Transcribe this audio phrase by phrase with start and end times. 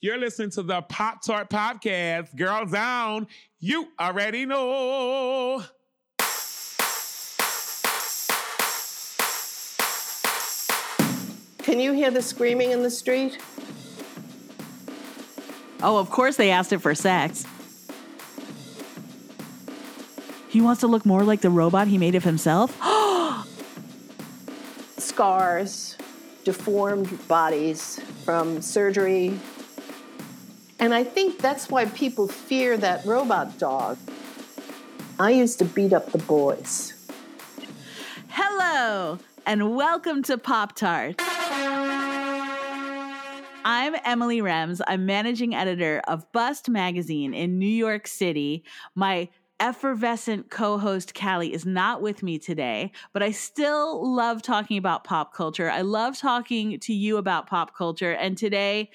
[0.00, 2.36] You're listening to the Pop Tart Podcast.
[2.36, 3.26] Girls down.
[3.58, 5.64] You already know.
[11.64, 13.42] Can you hear the screaming in the street?
[15.82, 17.44] Oh, of course they asked it for sex.
[20.48, 22.70] He wants to look more like the robot he made of himself?
[24.96, 25.96] Scars,
[26.44, 29.40] deformed bodies from surgery.
[30.80, 33.98] And I think that's why people fear that robot dog.
[35.18, 36.94] I used to beat up the boys.
[38.28, 41.16] Hello, and welcome to Pop Tart.
[43.64, 44.80] I'm Emily Rems.
[44.86, 48.62] I'm managing editor of Bust Magazine in New York City.
[48.94, 54.78] My effervescent co host Callie is not with me today, but I still love talking
[54.78, 55.68] about pop culture.
[55.68, 58.12] I love talking to you about pop culture.
[58.12, 58.90] And today,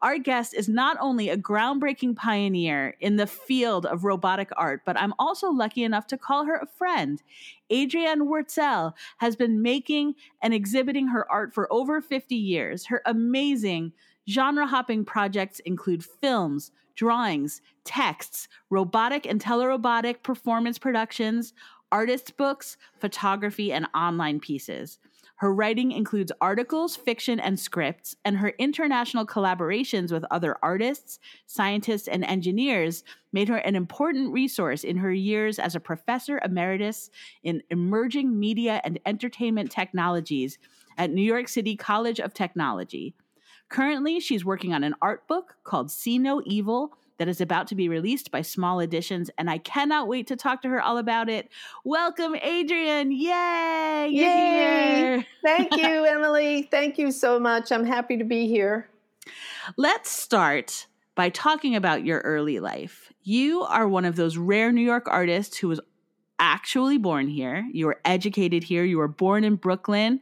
[0.00, 4.98] our guest is not only a groundbreaking pioneer in the field of robotic art, but
[4.98, 7.22] I'm also lucky enough to call her a friend.
[7.70, 12.86] Adrianne Wortzel has been making and exhibiting her art for over 50 years.
[12.86, 13.92] Her amazing
[14.28, 21.54] genre hopping projects include films, drawings, texts, robotic and telerobotic performance productions,
[21.90, 24.98] artist books, photography, and online pieces.
[25.38, 32.08] Her writing includes articles, fiction, and scripts, and her international collaborations with other artists, scientists,
[32.08, 37.08] and engineers made her an important resource in her years as a professor emeritus
[37.44, 40.58] in emerging media and entertainment technologies
[40.96, 43.14] at New York City College of Technology.
[43.68, 47.74] Currently, she's working on an art book called See No Evil that is about to
[47.74, 51.28] be released by Small Editions, and I cannot wait to talk to her all about
[51.28, 51.48] it.
[51.84, 53.10] Welcome, Adrianne!
[53.10, 54.08] Yay!
[54.10, 54.96] You're Yay!
[54.96, 55.26] here.
[55.44, 56.68] Thank you, Emily.
[56.70, 57.70] Thank you so much.
[57.70, 58.88] I'm happy to be here.
[59.76, 63.12] Let's start by talking about your early life.
[63.22, 65.80] You are one of those rare New York artists who was
[66.38, 67.68] actually born here.
[67.72, 68.84] You were educated here.
[68.84, 70.20] You were born in Brooklyn.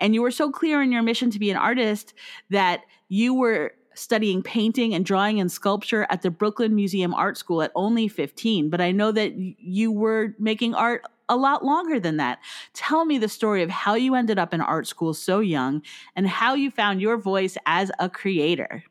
[0.00, 2.14] And you were so clear in your mission to be an artist
[2.50, 7.62] that you were studying painting and drawing and sculpture at the Brooklyn Museum Art School
[7.62, 8.70] at only 15.
[8.70, 12.38] But I know that you were making art a lot longer than that.
[12.72, 15.82] Tell me the story of how you ended up in art school so young
[16.14, 18.84] and how you found your voice as a creator.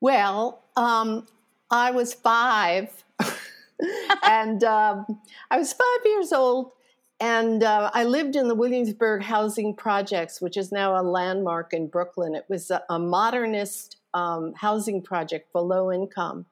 [0.00, 1.26] Well, um,
[1.70, 3.04] I was five,
[4.22, 5.06] and um,
[5.50, 6.72] I was five years old,
[7.20, 11.88] and uh, I lived in the Williamsburg Housing Projects, which is now a landmark in
[11.88, 12.34] Brooklyn.
[12.34, 16.46] It was a, a modernist um, housing project for low income.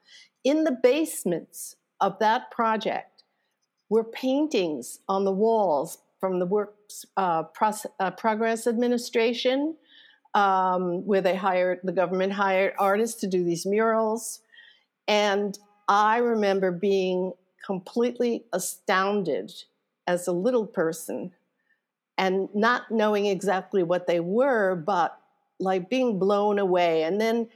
[0.45, 3.23] In the basements of that project
[3.89, 7.45] were paintings on the walls from the Works uh,
[8.01, 9.77] uh, Progress Administration,
[10.35, 14.41] um, where they hired the government hired artists to do these murals,
[15.09, 15.59] and
[15.89, 17.33] I remember being
[17.65, 19.53] completely astounded
[20.07, 21.33] as a little person
[22.19, 25.19] and not knowing exactly what they were, but
[25.63, 27.03] like being blown away.
[27.03, 27.49] And then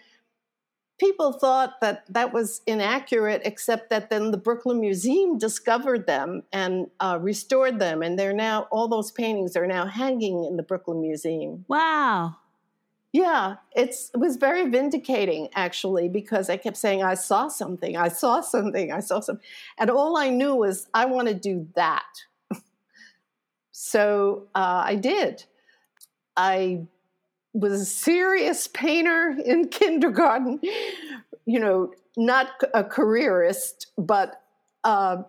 [0.98, 6.88] people thought that that was inaccurate, except that then the Brooklyn Museum discovered them and
[7.00, 8.02] uh, restored them.
[8.02, 11.64] And they're now, all those paintings are now hanging in the Brooklyn Museum.
[11.68, 12.36] Wow.
[13.12, 18.08] Yeah, it's, it was very vindicating actually because I kept saying, I saw something, I
[18.08, 19.44] saw something, I saw something.
[19.78, 22.04] And all I knew was, I want to do that.
[23.70, 25.44] so uh, I did.
[26.36, 26.86] I
[27.56, 30.60] was a serious painter in kindergarten,
[31.46, 34.42] you know, not a careerist, but
[34.84, 35.22] uh,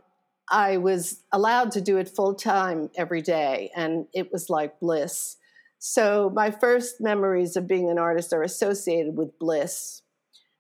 [0.50, 5.38] I was allowed to do it full time every day, and it was like bliss.
[5.80, 10.02] So my first memories of being an artist are associated with bliss,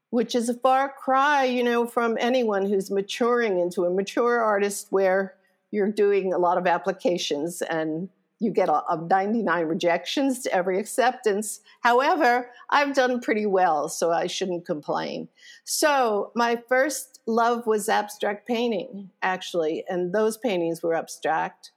[0.09, 4.87] which is a far cry, you know, from anyone who's maturing into a mature artist
[4.89, 5.35] where
[5.71, 8.09] you're doing a lot of applications and
[8.39, 11.61] you get a, a 99 rejections to every acceptance.
[11.81, 15.27] However, I've done pretty well, so I shouldn't complain.
[15.63, 21.71] So, my first love was abstract painting, actually, and those paintings were abstract.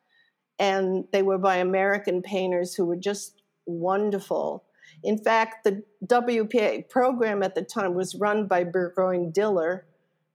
[0.58, 4.64] And they were by American painters who were just wonderful.
[5.02, 9.86] In fact, the WPA program at the time was run by Burgoyne Diller,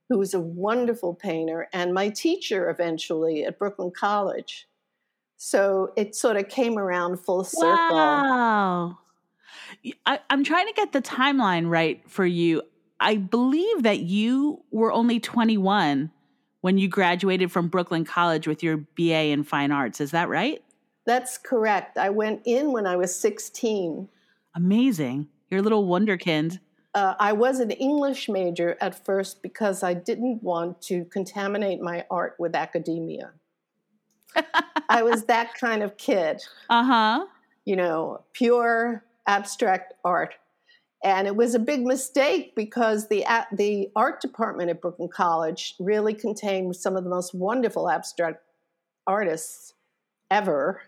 [0.08, 4.66] who was a wonderful painter, and my teacher eventually at Brooklyn College.
[5.36, 7.96] So it sort of came around full circle.
[7.96, 8.98] Wow.
[10.06, 12.62] I, I'm trying to get the timeline right for you.
[12.98, 16.10] I believe that you were only 21
[16.62, 20.00] when you graduated from Brooklyn College with your BA in fine arts.
[20.00, 20.62] Is that right?
[21.04, 21.98] That's correct.
[21.98, 24.08] I went in when I was 16.
[24.54, 25.28] Amazing.
[25.50, 26.58] You're a little wonderkind.
[26.94, 32.04] uh, I was an English major at first because I didn't want to contaminate my
[32.10, 33.32] art with academia.
[34.88, 36.40] I was that kind of kid.
[36.70, 37.26] Uh huh.
[37.64, 40.34] You know, pure abstract art.
[41.04, 46.14] And it was a big mistake because the the art department at Brooklyn College really
[46.14, 48.42] contained some of the most wonderful abstract
[49.06, 49.74] artists
[50.30, 50.82] ever.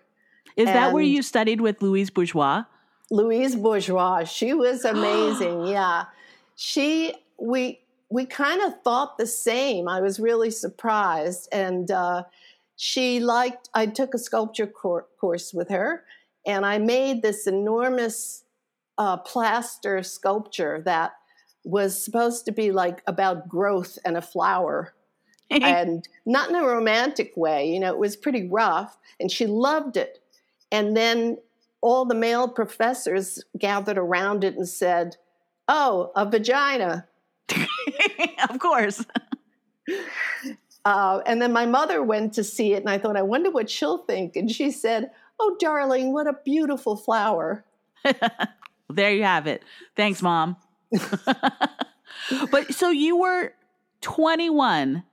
[0.56, 2.64] Is and that where you studied with Louise Bourgeois?
[3.10, 5.66] Louise Bourgeois, she was amazing.
[5.66, 6.06] yeah,
[6.56, 7.80] she we
[8.10, 9.88] we kind of thought the same.
[9.88, 12.24] I was really surprised, and uh,
[12.80, 13.68] she liked.
[13.74, 16.04] I took a sculpture cor- course with her,
[16.46, 18.44] and I made this enormous
[18.96, 21.12] uh, plaster sculpture that
[21.64, 24.94] was supposed to be like about growth and a flower.
[25.50, 29.96] And not in a romantic way you know it was pretty rough and she loved
[29.96, 30.18] it.
[30.70, 31.38] And then
[31.80, 35.16] all the male professors gathered around it and said
[35.66, 37.08] oh a vagina.
[38.50, 39.04] Of course
[40.84, 43.68] uh, and then my mother went to see it and i thought i wonder what
[43.70, 45.10] she'll think and she said
[45.40, 47.64] oh darling what a beautiful flower
[48.90, 49.62] there you have it.
[49.96, 50.56] Thanks, mom.
[52.50, 53.52] but so you were
[54.00, 55.04] 21.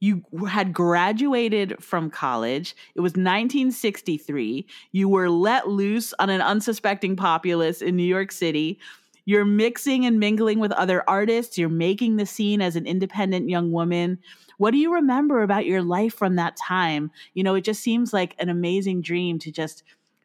[0.00, 2.76] You had graduated from college.
[2.94, 4.66] It was 1963.
[4.92, 8.78] You were let loose on an unsuspecting populace in New York City.
[9.24, 11.56] You're mixing and mingling with other artists.
[11.56, 14.18] You're making the scene as an independent young woman.
[14.58, 17.10] What do you remember about your life from that time?
[17.32, 19.82] You know, it just seems like an amazing dream to just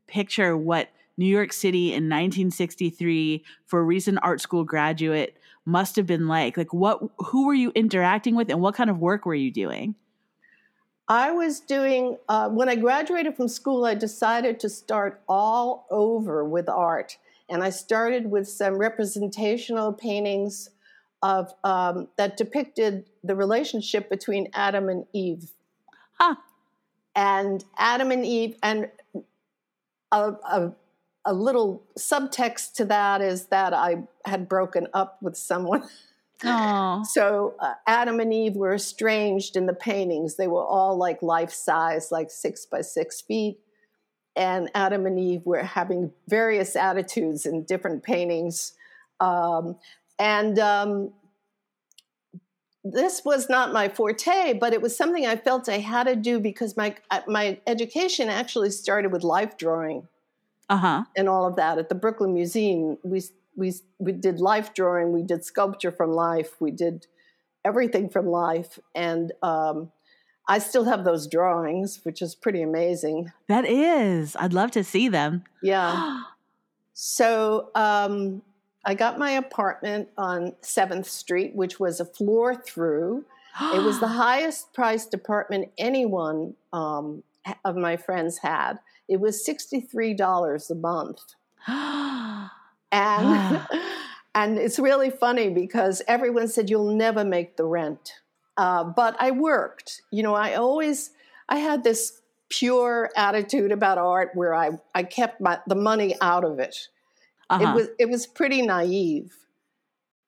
[0.07, 6.05] picture what New York City in 1963 for a recent art school graduate must have
[6.05, 6.57] been like?
[6.57, 9.95] Like what who were you interacting with and what kind of work were you doing?
[11.07, 16.45] I was doing uh, when I graduated from school I decided to start all over
[16.45, 17.17] with art
[17.49, 20.69] and I started with some representational paintings
[21.21, 25.51] of um, that depicted the relationship between Adam and Eve.
[26.13, 26.35] Huh.
[27.15, 28.89] And Adam and Eve and
[30.11, 30.71] a, a
[31.25, 35.83] a little subtext to that is that I had broken up with someone.
[37.03, 40.37] so uh, Adam and Eve were estranged in the paintings.
[40.37, 43.59] They were all like life size, like six by six feet.
[44.39, 48.71] And Adam and Eve were having various attitudes in different paintings.
[49.19, 49.75] Um,
[50.17, 51.13] and um,
[52.83, 56.39] this was not my forte, but it was something I felt I had to do
[56.39, 60.07] because my uh, my education actually started with life drawing
[60.69, 61.03] uh-huh.
[61.17, 62.97] and all of that at the Brooklyn Museum.
[63.03, 63.21] We
[63.57, 67.07] we we did life drawing, we did sculpture from life, we did
[67.65, 69.91] everything from life, and um,
[70.49, 73.31] I still have those drawings, which is pretty amazing.
[73.47, 75.43] That is, I'd love to see them.
[75.61, 76.23] Yeah.
[76.93, 78.41] so um,
[78.83, 83.25] I got my apartment on Seventh Street, which was a floor through.
[83.73, 87.23] it was the highest priced apartment anyone um,
[87.63, 88.79] of my friends had
[89.09, 91.19] it was $63 a month.
[92.91, 93.67] and
[94.35, 98.13] and it's really funny because everyone said you'll never make the rent.
[98.59, 100.01] Uh, but I worked.
[100.11, 101.11] You know, I always
[101.47, 106.43] I had this pure attitude about art where I, I kept my, the money out
[106.43, 106.89] of it.
[107.49, 107.63] Uh-huh.
[107.63, 109.33] It was it was pretty naive.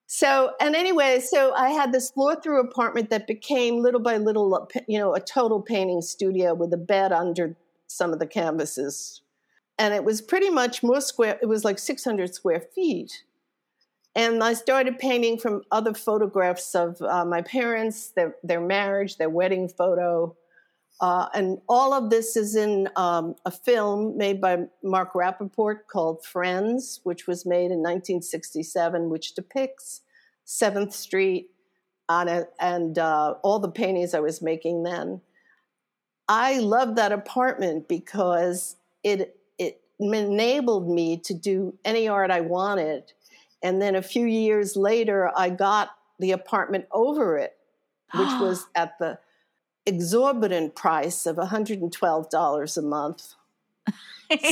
[0.08, 4.70] So and anyway, so I had this floor through apartment that became little by little,
[4.88, 7.58] you know, a total painting studio with a bed under
[7.88, 9.22] some of the canvases.
[9.78, 13.24] And it was pretty much more square, it was like 600 square feet.
[14.16, 19.30] And I started painting from other photographs of uh, my parents, their, their marriage, their
[19.30, 20.36] wedding photo.
[21.00, 26.26] Uh, and all of this is in um, a film made by Mark Rappaport called
[26.26, 30.02] Friends, which was made in 1967, which depicts
[30.46, 31.52] 7th Street
[32.10, 35.22] a, and uh, all the paintings I was making then.
[36.28, 43.14] I loved that apartment because it it enabled me to do any art I wanted.
[43.64, 47.58] And then a few years later, I got the apartment over it,
[48.14, 49.20] which was at the
[49.86, 53.34] exorbitant price of $112 a month.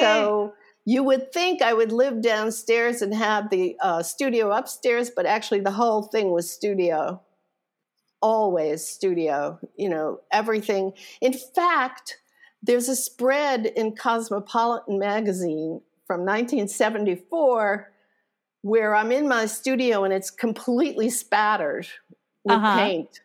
[0.00, 5.26] so you would think I would live downstairs and have the uh, studio upstairs, but
[5.26, 7.20] actually the whole thing was studio
[8.20, 10.92] always studio, you know, everything.
[11.20, 12.18] In fact,
[12.62, 17.92] there's a spread in Cosmopolitan magazine from 1974
[18.62, 21.86] where I'm in my studio and it's completely spattered
[22.44, 22.76] with uh-huh.
[22.76, 23.20] paint.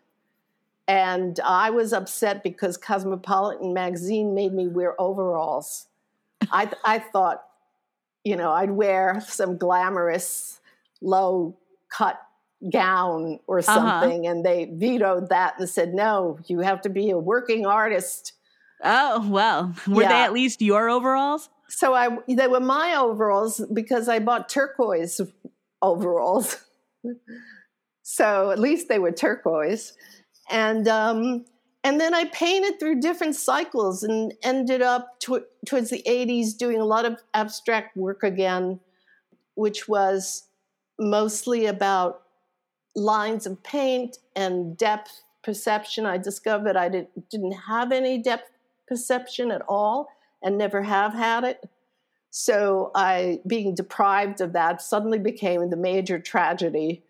[0.87, 5.87] And I was upset because Cosmopolitan magazine made me wear overalls.
[6.51, 7.43] I, I thought,
[8.23, 10.59] you know, I'd wear some glamorous
[11.01, 11.55] low
[11.89, 12.21] cut
[12.71, 13.73] gown or Uh-huh.
[13.73, 18.31] something and they vetoed that and said no you have to be a working artist
[18.83, 19.73] Oh, well.
[19.87, 21.49] Were they at least your overalls?
[21.69, 25.19] So i they were my overalls because i bought turquoise
[25.83, 26.57] overalls.
[28.05, 29.93] So at least they were turquoise.
[30.49, 31.45] And um
[31.85, 36.79] and then i painted through different cycles and ended up tw- towards the 80s doing
[36.79, 38.81] a lot of abstract work again
[39.55, 40.43] which was
[40.99, 42.23] mostly about
[42.95, 46.05] lines of paint and depth perception.
[46.05, 48.51] I discovered i didn't, didn't have any depth
[48.85, 50.09] perception at all
[50.43, 51.69] and never have had it
[52.35, 57.03] so I, being deprived of that, suddenly became the major tragedy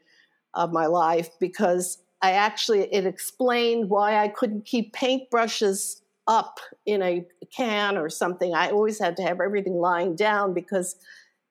[0.53, 7.01] of my life because I actually it explained why I couldn't keep paintbrushes up in
[7.01, 7.25] a
[7.55, 8.53] can or something.
[8.53, 10.97] I always had to have everything lying down because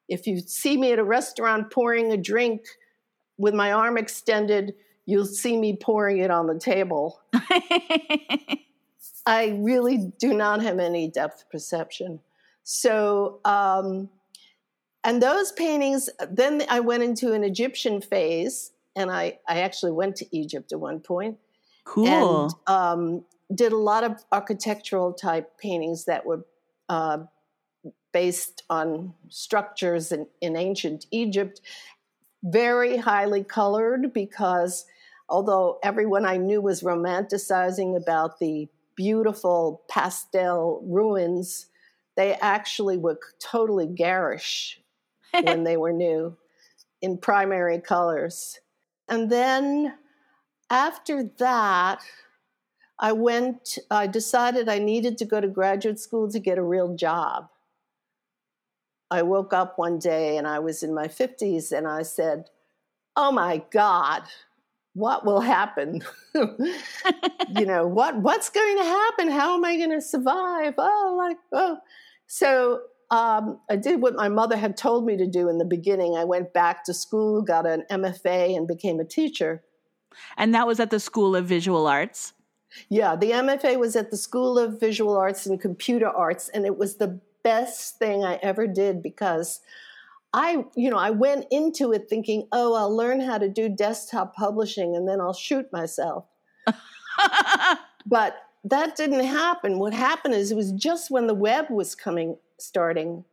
[0.07, 2.67] if you see me at a restaurant pouring a drink
[3.39, 4.75] with my arm extended,
[5.07, 7.23] you'll see me pouring it on the table.
[9.26, 12.21] I really do not have any depth perception.
[12.64, 14.09] So, um,
[15.05, 20.17] and those paintings, then I went into an Egyptian phase, and I, I actually went
[20.17, 21.38] to Egypt at one point
[21.85, 22.45] cool.
[22.45, 23.25] and um,
[23.55, 26.45] did a lot of architectural type paintings that were
[26.88, 27.19] uh,
[28.12, 31.61] based on structures in, in ancient Egypt,
[32.45, 34.85] very highly colored because
[35.29, 41.67] although everyone I knew was romanticizing about the beautiful pastel ruins,
[42.17, 44.81] they actually were totally garish
[45.43, 46.37] when they were new
[47.01, 48.61] in primary colors.
[49.09, 49.95] And then
[50.71, 52.01] after that,
[52.99, 56.95] I went, I decided I needed to go to graduate school to get a real
[56.95, 57.49] job.
[59.11, 62.49] I woke up one day and I was in my 50s and I said,
[63.15, 64.23] Oh my God,
[64.95, 66.03] what will happen?
[66.35, 69.31] you know, what what's going to happen?
[69.31, 70.75] How am I going to survive?
[70.79, 71.79] Oh, like, oh.
[72.27, 76.17] So um, I did what my mother had told me to do in the beginning.
[76.17, 79.63] I went back to school, got an MFA, and became a teacher.
[80.37, 82.33] and that was at the School of Visual Arts.
[82.89, 86.79] Yeah, the MFA was at the School of Visual Arts and Computer Arts, and it
[86.79, 89.61] was the best thing I ever did because
[90.35, 94.35] I, you know, I went into it thinking, oh, I'll learn how to do desktop
[94.35, 96.27] publishing and then I'll shoot myself.
[98.07, 99.79] But that didn't happen.
[99.79, 103.25] What happened is it was just when the web was coming, starting,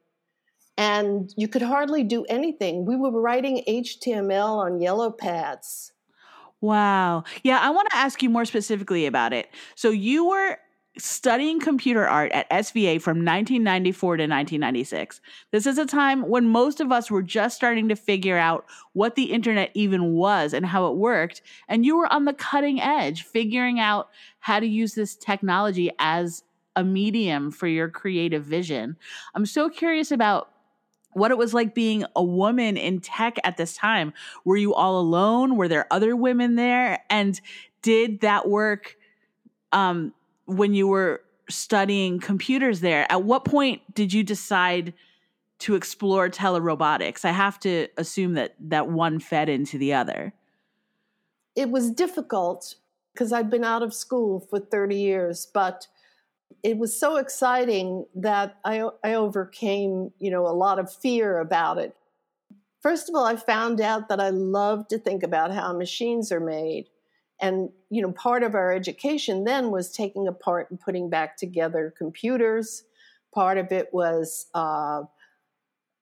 [0.78, 2.86] and you could hardly do anything.
[2.86, 5.92] We were writing HTML on yellow pads.
[6.62, 7.24] Wow.
[7.44, 9.50] Yeah, I want to ask you more specifically about it.
[9.76, 10.58] So you were
[11.00, 15.22] studying computer art at SVA from 1994 to 1996.
[15.52, 19.16] This is a time when most of us were just starting to figure out what
[19.16, 23.24] the internet even was and how it worked, and you were on the cutting edge
[23.24, 26.44] figuring out how to use this technology as
[26.76, 28.96] a medium for your creative vision.
[29.36, 30.50] I'm so curious about
[31.14, 34.14] what it was like being a woman in tech at this time.
[34.46, 35.56] Were you all alone?
[35.56, 37.04] Were there other women there?
[37.10, 37.40] And
[37.82, 38.96] did that work
[39.72, 40.14] um,
[40.50, 43.06] when you were studying computers there?
[43.12, 44.94] At what point did you decide
[45.60, 47.26] to explore telerobotics?
[47.26, 50.34] I have to assume that that one fed into the other.
[51.56, 52.76] It was difficult
[53.14, 55.88] because I'd been out of school for 30 years, but
[56.64, 61.78] it was so exciting that I, I overcame, you know, a lot of fear about
[61.78, 61.96] it.
[62.82, 66.40] First of all, I found out that I love to think about how machines are
[66.40, 66.88] made.
[67.42, 71.94] And, you know, part of our education then was taking apart and putting back together
[71.98, 72.84] computers.
[73.34, 75.04] Part of it was, uh,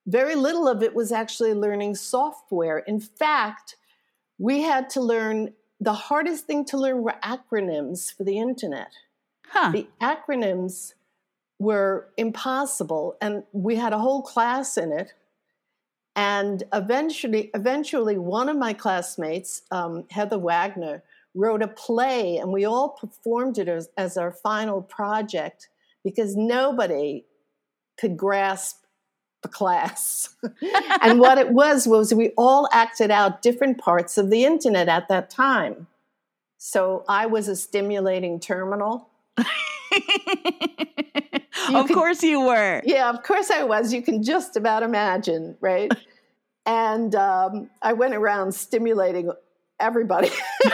[0.08, 2.80] very little of it was actually learning software.
[2.80, 3.76] In fact,
[4.40, 8.92] we had to learn the hardest thing to learn were acronyms for the internet.
[9.48, 9.72] Huh.
[9.72, 10.94] The acronyms
[11.60, 15.14] were impossible, and we had a whole class in it.
[16.16, 21.04] And eventually, eventually, one of my classmates, um, Heather Wagner,
[21.38, 25.70] wrote a play, and we all performed it as, as our final project
[26.04, 27.26] because nobody
[28.00, 28.84] could grasp
[29.42, 30.36] the class.
[31.02, 35.08] and what it was was we all acted out different parts of the internet at
[35.10, 35.88] that time.
[36.58, 39.10] So I was a stimulating terminal.
[39.38, 39.46] of
[41.88, 42.82] could- course you were.
[42.84, 43.94] Yeah, of course I was.
[43.94, 45.92] You can just about imagine, right?
[46.66, 49.32] and um, I went around stimulating
[49.80, 50.30] everybody.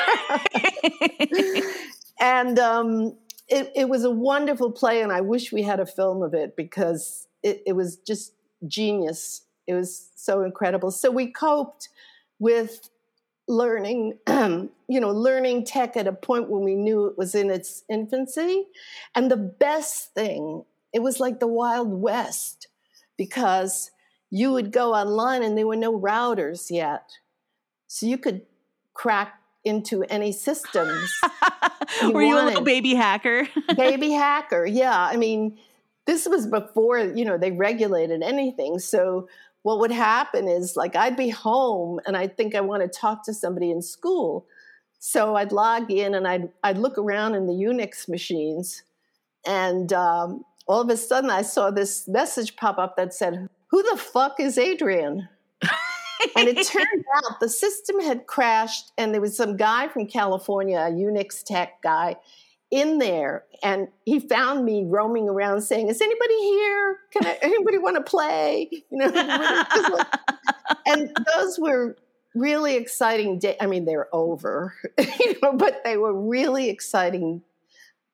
[2.20, 3.16] and um,
[3.48, 6.56] it, it was a wonderful play, and I wish we had a film of it
[6.56, 8.34] because it, it was just
[8.68, 9.42] genius.
[9.68, 10.92] It was so incredible.
[10.92, 11.90] So we coped
[12.40, 12.90] with
[13.48, 17.84] learning, you know, learning tech at a point when we knew it was in its
[17.90, 18.66] infancy.
[19.16, 22.68] And the best thing, it was like the Wild West
[23.18, 23.92] because
[24.30, 27.12] you would go online and there were no routers yet.
[27.88, 28.42] So you could
[28.94, 31.20] crack into any systems.
[32.02, 33.48] you Were you a little baby hacker?
[33.78, 35.00] baby hacker, yeah.
[35.06, 35.58] I mean,
[36.06, 38.80] this was before, you know, they regulated anything.
[38.80, 39.28] So
[39.62, 43.24] what would happen is like I'd be home and I'd think I want to talk
[43.26, 44.46] to somebody in school.
[45.00, 48.84] So I'd log in and I'd, I'd look around in the Unix machines.
[49.46, 53.84] And um, all of a sudden I saw this message pop up that said, Who
[53.84, 55.28] the fuck is Adrianne?
[56.36, 60.78] And it turned out the system had crashed and there was some guy from California,
[60.78, 62.16] a Unix tech guy,
[62.72, 63.46] in there.
[63.62, 66.98] And he found me roaming around saying is anybody here?
[67.12, 68.70] Can I, anybody want to play?
[68.72, 70.04] You know
[70.86, 71.96] and those were
[72.36, 74.74] really exciting days i mean they're over
[75.20, 77.42] you know but they were really exciting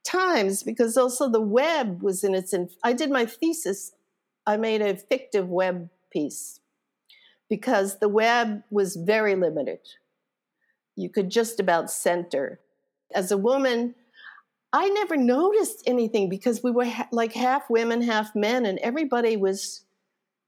[0.04, 3.94] times because also the web was in its inf- i did my thesis
[4.46, 6.59] i made a fictive web piece
[7.50, 9.80] because the web was very limited
[10.96, 12.60] you could just about center
[13.14, 13.96] as a woman
[14.72, 19.36] I never noticed anything because we were ha- like half women, half men, and everybody
[19.36, 19.82] was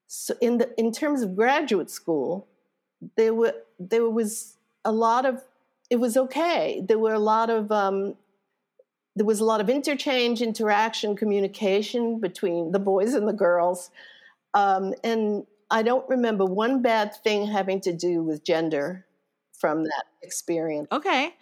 [0.07, 2.47] so in the in terms of graduate school.
[3.17, 5.43] There were there was a lot of
[5.89, 6.83] it was okay.
[6.87, 8.15] There were a lot of um,
[9.15, 13.89] there was a lot of interchange, interaction, communication between the boys and the girls,
[14.53, 19.05] um, and I don't remember one bad thing having to do with gender
[19.53, 20.89] from that experience.
[20.91, 21.33] Okay,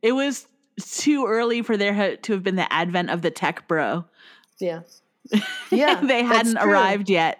[0.00, 0.46] it was
[0.80, 4.04] too early for there to have been the advent of the tech bro.
[4.58, 4.80] Yeah.
[5.70, 6.00] Yeah.
[6.00, 7.38] they hadn't arrived yet.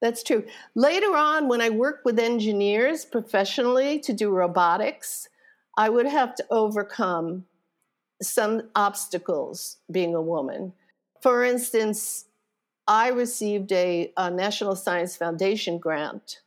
[0.00, 0.44] That's true.
[0.74, 5.28] Later on, when I worked with engineers professionally to do robotics,
[5.76, 7.44] I would have to overcome
[8.20, 10.72] some obstacles being a woman.
[11.20, 12.24] For instance,
[12.86, 16.40] I received a, a National Science Foundation grant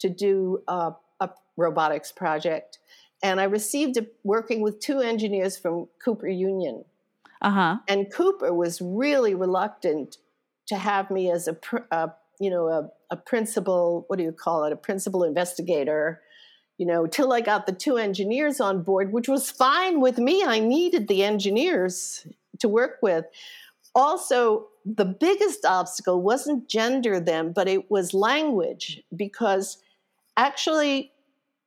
[0.00, 2.78] to do a, a robotics project
[3.22, 6.84] and I received it working with two engineers from Cooper Union.
[7.42, 7.76] Uh-huh.
[7.88, 10.18] And Cooper was really reluctant
[10.66, 11.56] to have me as a,
[11.90, 14.04] a you know a, a principal.
[14.08, 14.72] What do you call it?
[14.72, 16.20] A principal investigator.
[16.78, 20.44] You know, till I got the two engineers on board, which was fine with me.
[20.44, 22.24] I needed the engineers
[22.60, 23.24] to work with.
[23.96, 29.78] Also, the biggest obstacle wasn't gender then, but it was language because
[30.36, 31.12] actually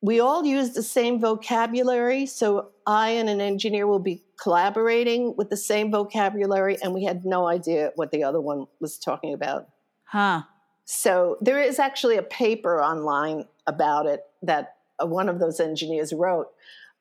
[0.02, 2.26] we all use the same vocabulary.
[2.26, 7.24] So I and an engineer will be collaborating with the same vocabulary, and we had
[7.24, 9.70] no idea what the other one was talking about.
[10.06, 10.44] Huh.
[10.86, 16.12] So there is actually a paper online about it that uh, one of those engineers
[16.12, 16.48] wrote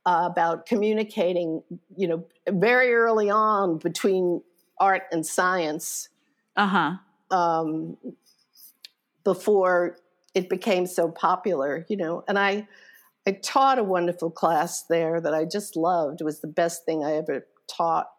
[0.04, 1.62] uh, about communicating,
[1.96, 4.42] you know, very early on between
[4.80, 6.08] art and science.
[6.56, 7.36] Uh huh.
[7.36, 7.96] Um,
[9.22, 9.98] before
[10.34, 12.66] it became so popular, you know, and I
[13.26, 16.20] I taught a wonderful class there that I just loved.
[16.20, 18.10] It was the best thing I ever taught.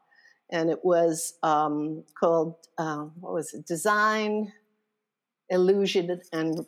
[0.52, 3.65] And it was um, called, um, what was it?
[3.65, 4.52] Design,
[5.50, 6.65] Illusion, and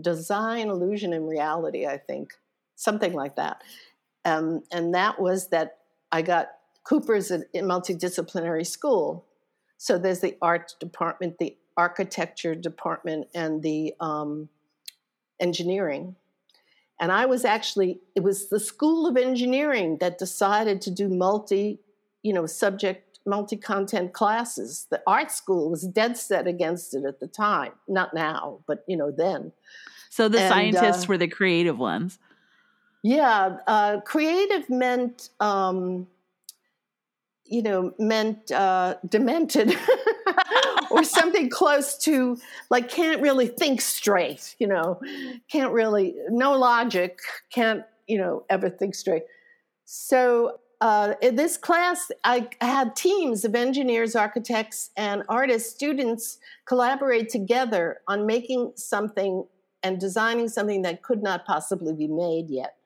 [0.00, 2.32] Design, Illusion, and Reality, I think.
[2.76, 3.62] Something like that.
[4.24, 5.78] Um, and that was that
[6.10, 6.48] I got
[6.84, 9.24] Cooper's a multidisciplinary school.
[9.78, 14.48] So there's the art department, the architecture department, and the um,
[15.40, 16.16] engineering
[17.00, 21.80] and I was actually, it was the School of Engineering that decided to do multi,
[22.22, 24.86] you know, subject, multi content classes.
[24.90, 27.72] The art school was dead set against it at the time.
[27.88, 29.52] Not now, but, you know, then.
[30.08, 32.18] So the and, scientists uh, were the creative ones.
[33.02, 33.56] Yeah.
[33.66, 36.06] Uh, creative meant, um,
[37.46, 39.76] you know, meant uh, demented.
[40.90, 42.38] or something close to
[42.70, 45.00] like can't really think straight, you know,
[45.50, 47.18] can't really, no logic,
[47.50, 49.24] can't, you know, ever think straight.
[49.84, 57.28] So uh, in this class, I had teams of engineers, architects, and artists, students collaborate
[57.28, 59.46] together on making something
[59.82, 62.76] and designing something that could not possibly be made yet.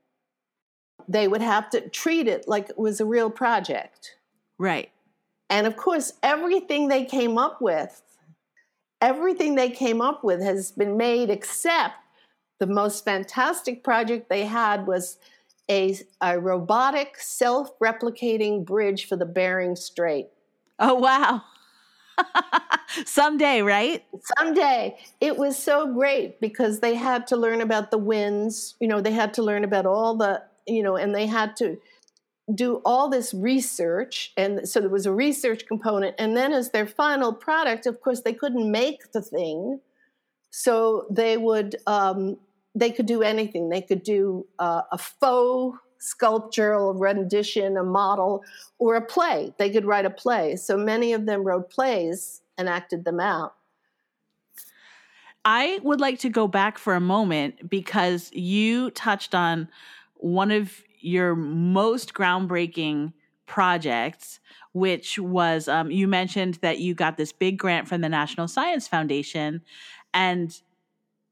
[1.07, 4.18] They would have to treat it like it was a real project.
[4.59, 4.91] Right.
[5.51, 8.03] And of course, everything they came up with,
[9.01, 11.95] everything they came up with has been made except
[12.59, 15.19] the most fantastic project they had was
[15.71, 20.29] a, a robotic self replicating bridge for the Bering Strait.
[20.79, 21.43] Oh, wow.
[23.05, 24.05] Someday, right?
[24.37, 24.99] Someday.
[25.21, 29.13] It was so great because they had to learn about the winds, you know, they
[29.13, 31.79] had to learn about all the, you know, and they had to
[32.55, 34.33] do all this research.
[34.37, 36.15] And so there was a research component.
[36.19, 39.81] And then as their final product, of course, they couldn't make the thing.
[40.51, 42.39] So they would, um,
[42.75, 43.69] they could do anything.
[43.69, 48.45] They could do uh, a faux sculptural rendition, a model,
[48.79, 49.53] or a play.
[49.59, 50.57] They could write a play.
[50.57, 53.55] So many of them wrote plays and acted them out.
[55.45, 59.69] I would like to go back for a moment because you touched on
[60.15, 63.13] one of your most groundbreaking
[63.47, 64.41] projects,
[64.73, 68.87] which was um, you mentioned that you got this big grant from the National Science
[68.87, 69.63] Foundation.
[70.15, 70.61] And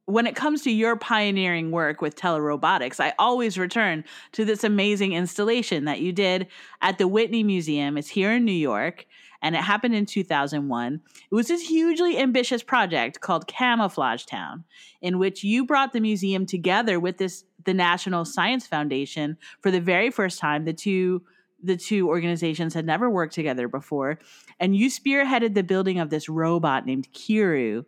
[0.07, 5.13] when it comes to your pioneering work with telerobotics, I always return to this amazing
[5.13, 6.47] installation that you did
[6.81, 7.99] at the Whitney Museum.
[7.99, 9.07] It's here in New York,
[9.47, 11.01] and it happened in 2001.
[11.31, 14.65] It was this hugely ambitious project called Camouflage Town,
[15.01, 19.81] in which you brought the museum together with this the National Science Foundation for the
[19.81, 20.65] very first time.
[20.65, 21.23] The two
[21.63, 24.19] the two organizations had never worked together before,
[24.59, 27.85] and you spearheaded the building of this robot named Kiru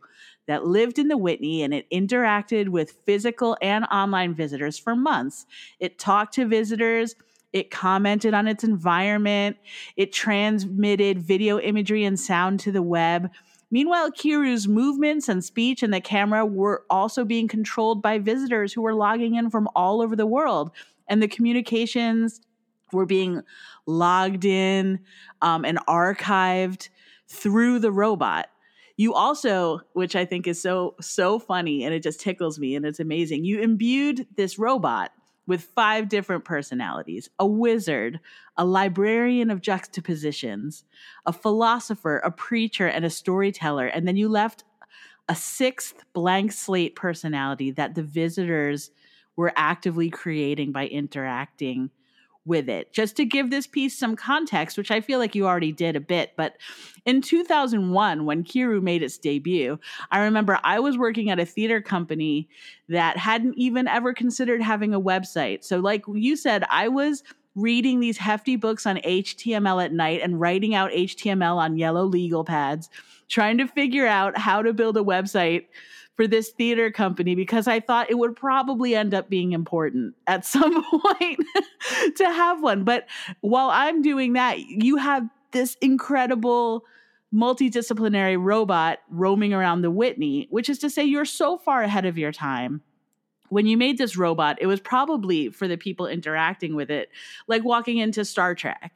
[0.47, 5.44] that lived in the Whitney and it interacted with physical and online visitors for months.
[5.81, 7.16] It talked to visitors,
[7.53, 9.57] it commented on its environment,
[9.97, 13.31] it transmitted video imagery and sound to the web.
[13.71, 18.83] Meanwhile, Kiru's movements and speech and the camera were also being controlled by visitors who
[18.83, 20.71] were logging in from all over the world.
[21.07, 22.41] And the communications
[22.93, 23.43] were being
[23.87, 25.01] logged in
[25.43, 26.89] um, and archived
[27.29, 28.49] through the robot.
[28.97, 32.85] You also, which I think is so so funny and it just tickles me and
[32.85, 33.45] it's amazing.
[33.45, 35.13] You imbued this robot
[35.49, 38.21] with five different personalities a wizard,
[38.57, 40.85] a librarian of juxtapositions,
[41.27, 43.87] a philosopher, a preacher, and a storyteller.
[43.87, 44.63] And then you left
[45.29, 48.91] a sixth blank slate personality that the visitors
[49.37, 51.91] were actively creating by interacting
[52.49, 52.93] with it.
[52.93, 56.01] Just to give this piece some context, which I feel like you already did a
[56.01, 56.57] bit, but
[57.05, 59.79] in 2001, when Kiru made its debut,
[60.11, 62.49] I remember I was working at a theater company
[62.89, 65.63] that hadn't even ever considered having a website.
[65.63, 67.23] So, like you said, I was
[67.55, 72.45] reading these hefty books on HTML at night and writing out HTML on yellow legal
[72.45, 72.89] pads,
[73.29, 75.67] trying to figure out how to build a website
[76.19, 80.45] for this theater company because I thought it would probably end up being important at
[80.45, 81.45] some point
[82.17, 82.83] to have one.
[82.83, 83.07] But
[83.41, 86.85] while I'm doing that, you have this incredible
[87.33, 92.19] multidisciplinary robot roaming around the Whitney, which is to say, you're so far ahead of
[92.19, 92.83] your time.
[93.51, 97.11] When you made this robot, it was probably for the people interacting with it,
[97.47, 98.93] like walking into Star Trek.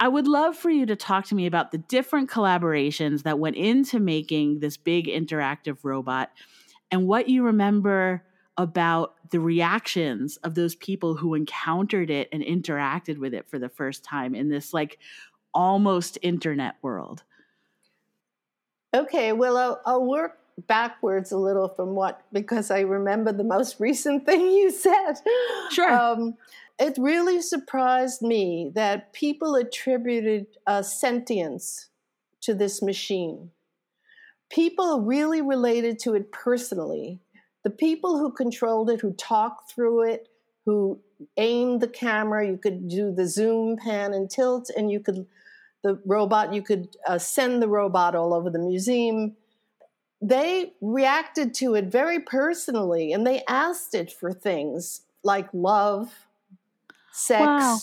[0.00, 3.56] I would love for you to talk to me about the different collaborations that went
[3.56, 6.30] into making this big interactive robot
[6.90, 8.24] and what you remember
[8.56, 13.68] about the reactions of those people who encountered it and interacted with it for the
[13.68, 14.98] first time in this like
[15.52, 17.22] almost internet world.
[18.94, 23.76] Okay, well, I'll, I'll work backwards a little from what because I remember the most
[23.80, 25.14] recent thing you said.
[25.70, 25.92] Sure.
[25.92, 26.34] Um,
[26.78, 31.88] it really surprised me that people attributed a sentience
[32.40, 33.50] to this machine.
[34.50, 37.20] People really related to it personally.
[37.62, 40.28] The people who controlled it, who talked through it,
[40.66, 41.00] who
[41.36, 45.26] aimed the camera, you could do the zoom, pan, and tilt, and you could,
[45.82, 49.36] the robot, you could uh, send the robot all over the museum.
[50.20, 56.26] They reacted to it very personally and they asked it for things like love,
[57.14, 57.40] sex.
[57.40, 57.78] Wow.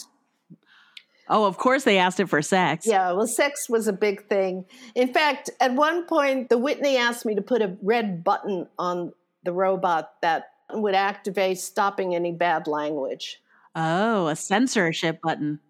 [1.29, 2.85] Oh, of course they asked it for sex.
[2.85, 4.65] Yeah, well, sex was a big thing.
[4.95, 9.13] In fact, at one point, the Whitney asked me to put a red button on
[9.43, 13.41] the robot that would activate stopping any bad language.
[13.75, 15.61] Oh, a censorship button.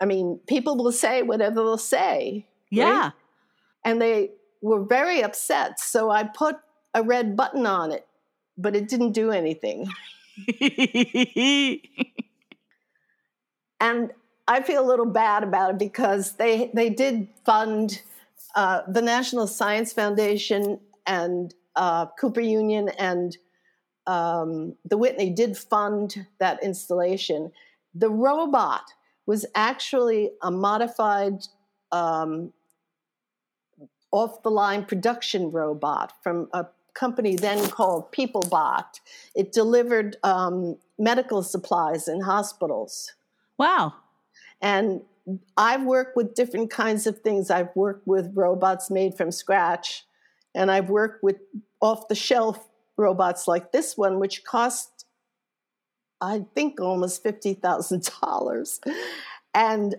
[0.00, 2.48] I mean, people will say whatever they'll say.
[2.70, 3.02] Yeah.
[3.02, 3.12] Right?
[3.84, 4.30] And they
[4.62, 5.78] were very upset.
[5.78, 6.56] So I put
[6.92, 8.04] a red button on it,
[8.58, 9.88] but it didn't do anything.
[13.82, 14.12] and
[14.46, 18.00] I feel a little bad about it because they they did fund
[18.54, 23.36] uh, the National Science Foundation and uh, Cooper Union and
[24.06, 27.52] um, the Whitney did fund that installation.
[27.94, 28.82] The robot
[29.26, 31.44] was actually a modified
[31.90, 32.52] um,
[34.12, 39.00] off the line production robot from a company then called PeopleBot.
[39.34, 43.12] It delivered um, medical supplies in hospitals.
[43.62, 43.94] Wow.
[44.60, 45.02] And
[45.56, 47.48] I've worked with different kinds of things.
[47.48, 50.04] I've worked with robots made from scratch,
[50.52, 51.36] and I've worked with
[51.80, 55.06] off the shelf robots like this one, which cost,
[56.20, 58.78] I think, almost $50,000.
[59.54, 59.94] And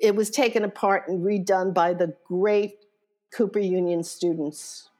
[0.00, 2.76] it was taken apart and redone by the great
[3.34, 4.90] Cooper Union students.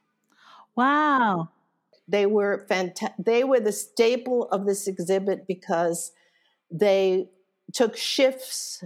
[0.75, 1.51] Wow.
[2.05, 6.11] They were fanta- they were the staple of this exhibit because
[6.69, 7.29] they
[7.73, 8.83] took shifts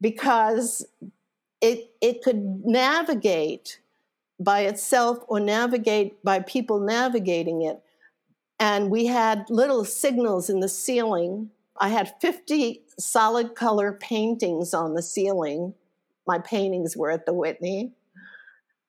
[0.00, 0.86] because
[1.60, 3.80] it it could navigate
[4.38, 7.80] by itself or navigate by people navigating it.
[8.58, 11.50] And we had little signals in the ceiling.
[11.80, 15.74] I had 50 solid color paintings on the ceiling.
[16.26, 17.92] My paintings were at the Whitney.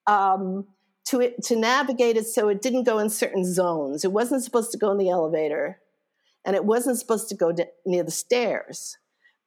[0.06, 0.66] Um,
[1.06, 4.04] to it, to navigate it so it didn't go in certain zones.
[4.04, 5.80] It wasn't supposed to go in the elevator,
[6.44, 8.96] and it wasn't supposed to go near the stairs.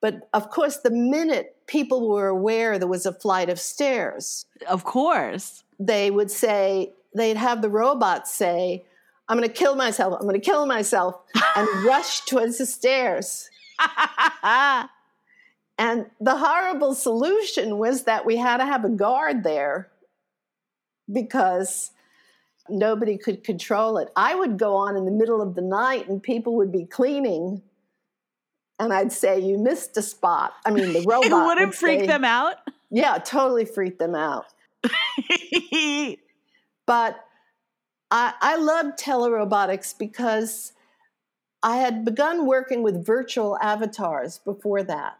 [0.02, 4.84] But of course, the minute people were aware there was a flight of stairs, Of
[4.84, 5.64] course.
[5.80, 8.86] they would say, they'd have the robots say,
[9.28, 11.16] I'm going to kill myself, I'm going to kill myself,
[11.56, 13.50] and rush towards the stairs.
[15.80, 19.90] And the horrible solution was that we had to have a guard there
[21.12, 21.92] because
[22.68, 24.10] nobody could control it.
[24.16, 27.62] I would go on in the middle of the night and people would be cleaning.
[28.80, 30.54] And I'd say, You missed a spot.
[30.66, 31.26] I mean, the robot.
[31.26, 32.56] it wouldn't would freak say- them out.
[32.90, 34.46] Yeah, totally freaked them out.
[36.86, 37.20] But
[38.10, 40.72] I, I loved telerobotics because
[41.62, 45.18] I had begun working with virtual avatars before that.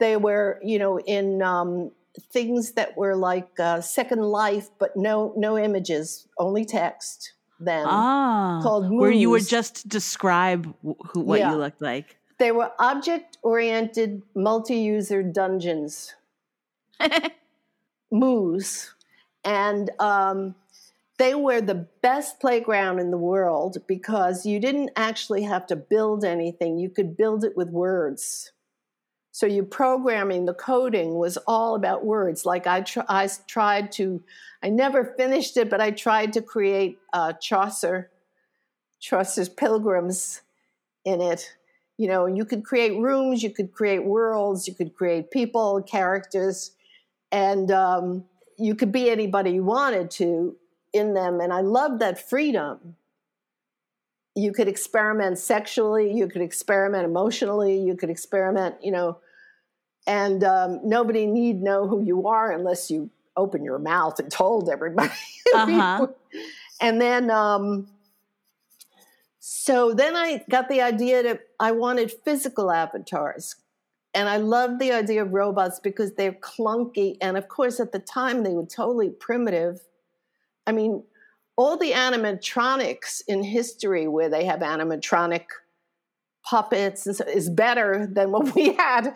[0.00, 1.90] They were, you know, in um,
[2.32, 7.34] things that were like uh, Second Life, but no no images, only text.
[7.60, 11.52] Then ah, called where you would just describe wh- who, what Yeah.
[11.52, 12.16] you looked like.
[12.42, 16.16] They were object oriented multi user dungeons.
[18.10, 18.94] MOOs.
[19.44, 20.56] And um,
[21.18, 26.24] they were the best playground in the world because you didn't actually have to build
[26.24, 26.78] anything.
[26.78, 28.50] You could build it with words.
[29.30, 32.44] So your programming the coding was all about words.
[32.44, 34.20] Like i, tr- I tried to
[34.64, 38.10] i never finished it but i tried to create uh, chaucer
[38.98, 40.40] chaucer's pilgrims
[41.04, 41.54] in it
[42.02, 46.72] you know you could create rooms you could create worlds you could create people characters
[47.30, 48.24] and um,
[48.58, 50.56] you could be anybody you wanted to
[50.92, 52.96] in them and i loved that freedom
[54.34, 59.18] you could experiment sexually you could experiment emotionally you could experiment you know
[60.04, 64.68] and um, nobody need know who you are unless you open your mouth and told
[64.68, 65.12] everybody
[65.54, 66.06] Uh-huh.
[66.80, 67.86] and then um,
[69.44, 73.56] so then i got the idea that i wanted physical avatars
[74.14, 77.16] and I love the idea of robots because they're clunky.
[77.20, 79.80] And of course, at the time, they were totally primitive.
[80.66, 81.02] I mean,
[81.56, 85.44] all the animatronics in history where they have animatronic
[86.44, 89.14] puppets so- is better than what we had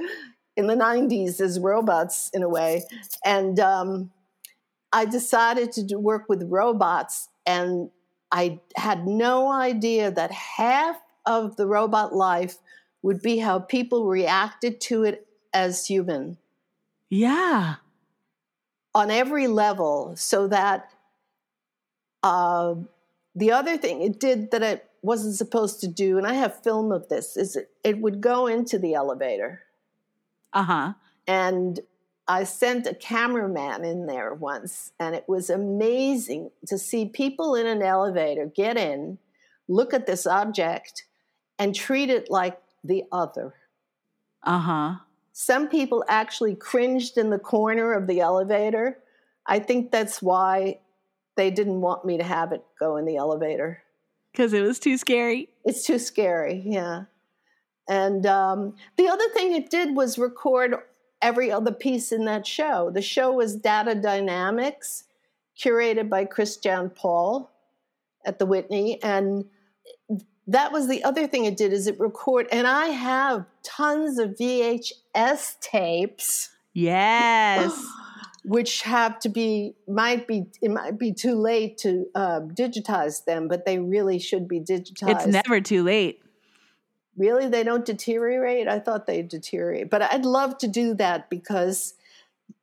[0.57, 2.83] in the 90s as robots, in a way.
[3.25, 4.11] And um,
[4.93, 7.91] I decided to do work with robots, and
[8.33, 12.57] I had no idea that half of the robot life
[13.03, 16.39] would be how people reacted to it as human
[17.09, 17.77] yeah.
[18.95, 20.91] on every level so that
[22.23, 22.75] uh,
[23.35, 26.91] the other thing it did that it wasn't supposed to do and i have film
[26.91, 29.63] of this is it, it would go into the elevator
[30.53, 30.93] Uh huh.
[31.29, 31.81] and
[32.29, 37.67] i sent a cameraman in there once and it was amazing to see people in
[37.67, 39.19] an elevator get in
[39.69, 41.05] look at this object
[41.59, 43.55] and treat it like the other
[44.43, 44.95] Uh huh.
[45.33, 48.99] some people actually cringed in the corner of the elevator.
[49.47, 50.79] I think that's why
[51.37, 53.83] they didn't want me to have it go in the elevator.
[54.33, 55.49] Because it was too scary.
[55.65, 57.05] It's too scary, yeah.
[57.89, 60.75] And um, the other thing it did was record
[61.23, 62.91] every other piece in that show.
[62.91, 65.05] The show was Data Dynamics,
[65.59, 67.51] curated by Christiane Paul
[68.25, 69.45] at the Whitney, and
[70.47, 74.37] that was the other thing it did is it record and I have tons of
[74.37, 77.85] VHS tapes Yes.
[78.45, 83.49] which have to be might be it might be too late to uh, digitize them,
[83.49, 85.17] but they really should be digitized.
[85.17, 86.21] it's never too late.
[87.17, 88.69] Really they don't deteriorate.
[88.69, 91.95] I thought they deteriorate, but I'd love to do that because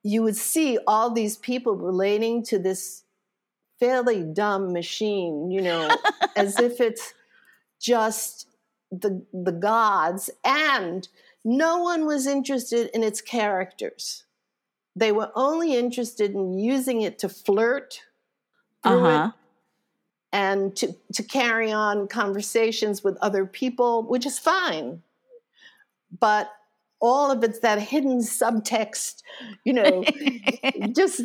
[0.03, 3.03] you would see all these people relating to this
[3.79, 5.89] fairly dumb machine, you know,
[6.35, 7.13] as if it's
[7.79, 8.47] just
[8.91, 11.07] the the gods and
[11.43, 14.23] no one was interested in its characters.
[14.95, 18.01] They were only interested in using it to flirt
[18.83, 19.31] through Uh-huh.
[19.31, 19.42] it
[20.33, 25.03] and to, to carry on conversations with other people, which is fine.
[26.19, 26.51] But
[26.99, 29.21] all of it's that hidden subtext,
[29.63, 30.03] you know,
[30.95, 31.21] just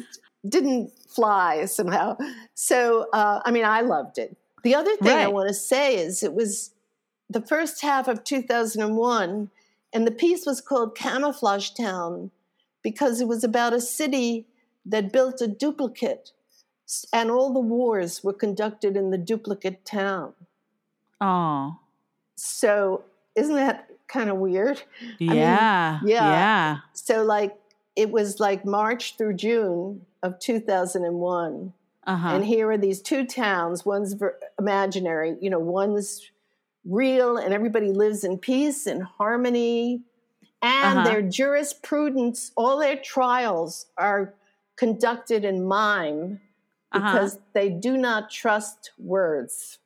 [0.46, 2.18] didn't fly somehow.
[2.54, 4.36] So, uh, I mean, I loved it.
[4.62, 6.72] The other thing I want to say is it was
[7.30, 9.50] the first half of 2001,
[9.92, 12.30] and the piece was called Camouflage Town
[12.82, 14.46] because it was about a city
[14.84, 16.32] that built a duplicate,
[17.12, 20.32] and all the wars were conducted in the duplicate town.
[21.20, 21.78] Oh.
[22.36, 24.82] So, isn't that kind of weird?
[25.20, 26.00] mean, Yeah.
[26.04, 26.30] yeah.
[26.30, 26.76] Yeah.
[26.92, 27.56] So, like,
[27.96, 31.72] it was like March through June of 2001.
[32.06, 32.28] Uh-huh.
[32.28, 33.84] And here are these two towns.
[33.84, 36.30] One's ver- imaginary, you know, one's
[36.86, 40.00] real, and everybody lives in peace and harmony.
[40.62, 41.08] And Uh-huh.
[41.08, 44.32] their jurisprudence, all their trials are
[44.76, 46.40] conducted in mime
[46.92, 47.12] Uh-huh.
[47.12, 49.78] because they do not trust words.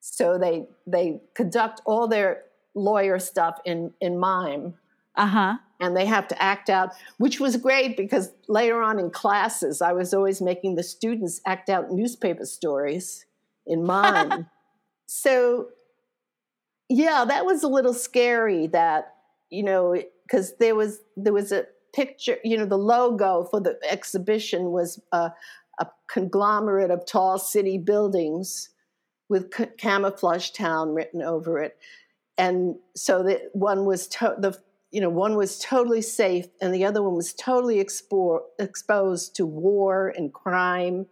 [0.00, 4.74] So they they conduct all their lawyer stuff in in mime
[5.16, 5.56] Uh-huh.
[5.80, 9.92] and they have to act out, which was great because later on in classes, I
[9.92, 13.26] was always making the students act out newspaper stories
[13.66, 14.46] in mime.
[15.06, 15.68] so,
[16.88, 18.66] yeah, that was a little scary.
[18.68, 19.14] That
[19.50, 22.38] you know, because there was there was a picture.
[22.44, 25.32] You know, the logo for the exhibition was a,
[25.80, 28.68] a conglomerate of tall city buildings
[29.28, 31.76] with ca- camouflage town written over it.
[32.38, 34.56] And so that one was to- the
[34.92, 39.46] you know one was totally safe and the other one was totally expo- exposed to
[39.46, 41.06] war and crime.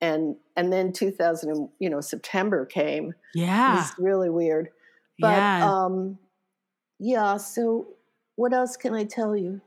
[0.00, 3.10] And and then 2000 you know september came.
[3.10, 3.76] It Yeah.
[3.76, 4.70] was really weird.
[5.20, 5.70] But yeah.
[5.72, 6.18] um
[6.98, 7.86] yeah so
[8.36, 9.60] what else can i tell you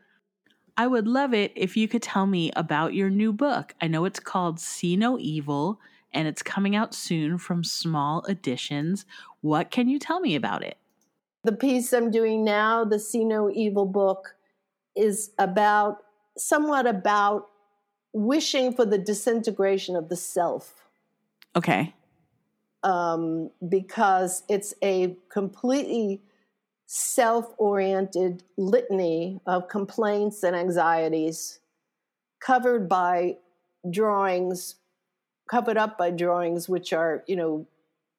[0.77, 3.75] I would love it if you could tell me about your new book.
[3.81, 5.79] I know it's called See No Evil
[6.11, 9.05] and it's coming out soon from Small Editions.
[9.41, 10.77] What can you tell me about it?
[11.43, 14.35] the piece i'm doing now the see no evil book
[14.95, 15.97] is about
[16.37, 17.49] somewhat about
[18.13, 20.87] wishing for the disintegration of the self
[21.55, 21.93] Okay.
[22.83, 26.21] um, because it's a completely
[26.95, 31.59] self oriented litany of complaints and anxieties
[32.39, 33.35] covered by
[33.89, 34.75] drawings,
[35.49, 37.65] covered up by drawings which are, you know,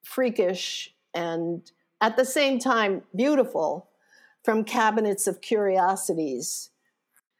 [0.03, 3.87] freakish and at the same time beautiful
[4.43, 6.69] from cabinets of curiosities.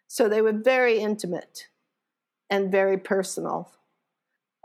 [0.08, 1.68] So they were very intimate
[2.50, 3.74] and very personal.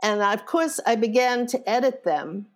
[0.04, 2.46] And of course, I began to edit them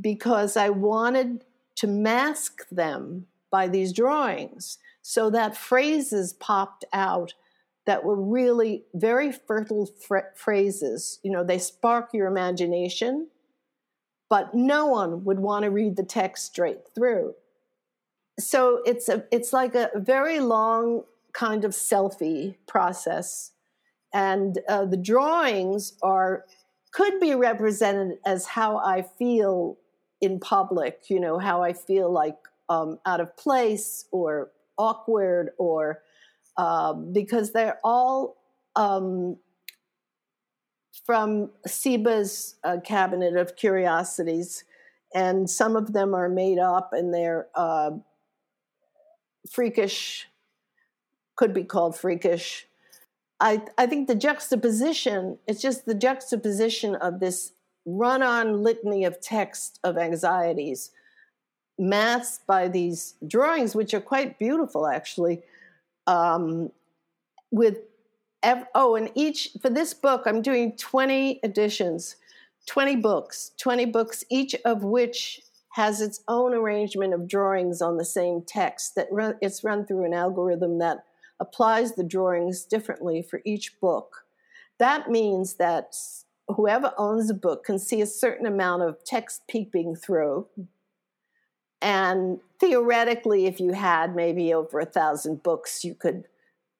[0.00, 1.44] because I wanted
[1.76, 7.34] to mask them by these drawings so that phrases popped out
[7.86, 11.18] that were really very fertile phra- phrases.
[11.22, 13.28] You know, they spark your imagination,
[14.30, 17.34] but no one would want to read the text straight through.
[18.38, 23.52] So it's a it's like a very long kind of selfie process,
[24.14, 26.44] and uh, the drawings are
[26.92, 29.76] could be represented as how I feel
[30.22, 31.02] in public.
[31.08, 32.38] You know, how I feel like
[32.70, 36.00] um, out of place or awkward, or
[36.56, 38.38] um, because they're all
[38.74, 39.36] um,
[41.04, 44.64] from Seba's uh, cabinet of curiosities,
[45.14, 47.90] and some of them are made up and they're uh,
[49.50, 50.28] freakish,
[51.36, 52.66] could be called freakish.
[53.40, 57.52] I, I think the juxtaposition, it's just the juxtaposition of this
[57.84, 60.90] run on litany of text of anxieties,
[61.78, 65.42] masked by these drawings, which are quite beautiful actually,
[66.06, 66.70] um,
[67.50, 67.78] with
[68.42, 72.16] ev- oh, and each for this book, I'm doing 20 editions,
[72.66, 78.04] 20 books, 20 books, each of which has its own arrangement of drawings on the
[78.04, 78.94] same text.
[78.94, 79.08] That
[79.40, 81.04] it's run through an algorithm that
[81.40, 84.24] applies the drawings differently for each book.
[84.78, 85.96] That means that
[86.48, 90.46] whoever owns a book can see a certain amount of text peeping through.
[91.80, 96.24] And theoretically, if you had maybe over a thousand books, you could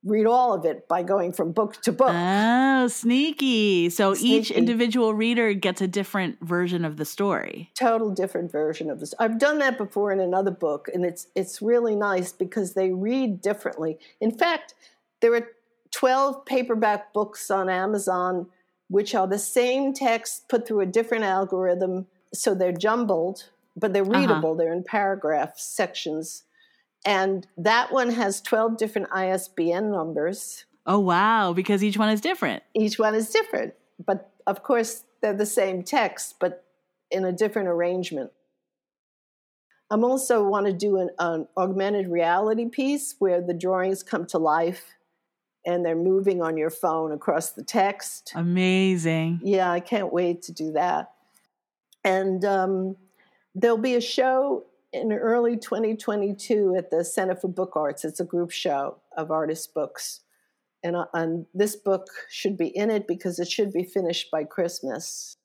[0.05, 2.11] read all of it by going from book to book.
[2.13, 3.89] Oh, sneaky.
[3.91, 7.71] So each individual reader gets a different version of the story.
[7.79, 9.15] total different version of this.
[9.19, 13.41] I've done that before in another book, and it's it's really nice because they read
[13.41, 13.99] differently.
[14.21, 14.75] In fact,
[15.21, 15.49] there are
[15.93, 18.47] twelve paperback books on Amazon,
[18.93, 24.05] which are the same text put through a different algorithm, so they're jumbled but they're
[24.05, 24.51] readable.
[24.51, 24.59] Uh-huh.
[24.59, 26.45] They're in paragraph sections.
[27.05, 30.65] And that one has 12 different ISBN numbers.
[30.87, 31.53] Oh, wow.
[31.53, 32.63] Because each one is different.
[32.75, 33.75] Each one is different.
[34.05, 36.65] But of course, they're the same text, but
[37.11, 38.31] in a different arrangement.
[39.91, 44.39] I'm also want to do an, an augmented reality piece where the drawings come to
[44.39, 44.95] life
[45.65, 48.33] and they're moving on your phone across the text.
[48.35, 49.41] Amazing.
[49.43, 51.13] Yeah, I can't wait to do that.
[52.05, 52.97] And um,
[53.55, 58.05] there'll be a show in early 2022 at the Center for Book Arts.
[58.05, 60.21] It's a group show of artist books.
[60.83, 64.45] And, uh, and this book should be in it because it should be finished by
[64.45, 65.37] Christmas.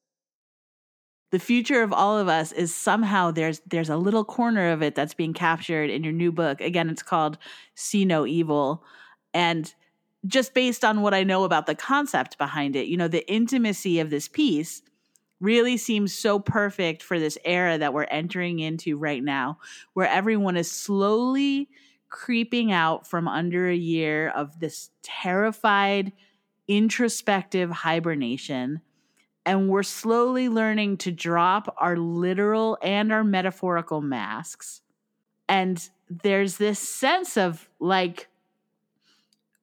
[1.29, 4.95] The future of all of us is somehow there's there's a little corner of it
[4.95, 6.61] that's being captured in your new book.
[6.61, 7.37] Again, it's called
[7.75, 8.83] See No Evil.
[9.33, 9.73] And
[10.27, 13.99] just based on what I know about the concept behind it, you know, the intimacy
[13.99, 14.81] of this piece
[15.39, 19.59] really seems so perfect for this era that we're entering into right now,
[19.93, 21.69] where everyone is slowly
[22.09, 26.11] creeping out from under a year of this terrified,
[26.67, 28.81] introspective hibernation.
[29.45, 34.81] And we're slowly learning to drop our literal and our metaphorical masks.
[35.47, 38.27] And there's this sense of like,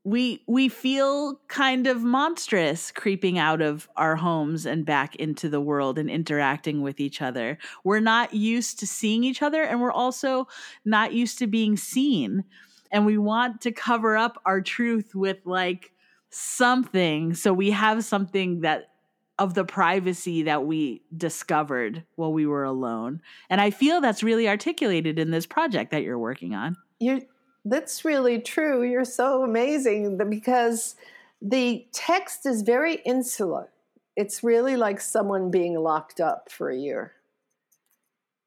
[0.04, 5.60] we we feel kind of monstrous creeping out of our homes and back into the
[5.60, 7.58] world and interacting with each other.
[7.84, 10.46] We're not used to seeing each other and we're also
[10.84, 12.44] not used to being seen.
[12.92, 15.92] And we want to cover up our truth with like
[16.28, 18.90] something so we have something that
[19.38, 23.20] of the privacy that we discovered while we were alone.
[23.50, 26.76] And I feel that's really articulated in this project that you're working on.
[27.00, 27.20] You're
[27.64, 28.82] that's really true.
[28.82, 30.96] You're so amazing because
[31.40, 33.70] the text is very insular.
[34.16, 37.12] It's really like someone being locked up for a year.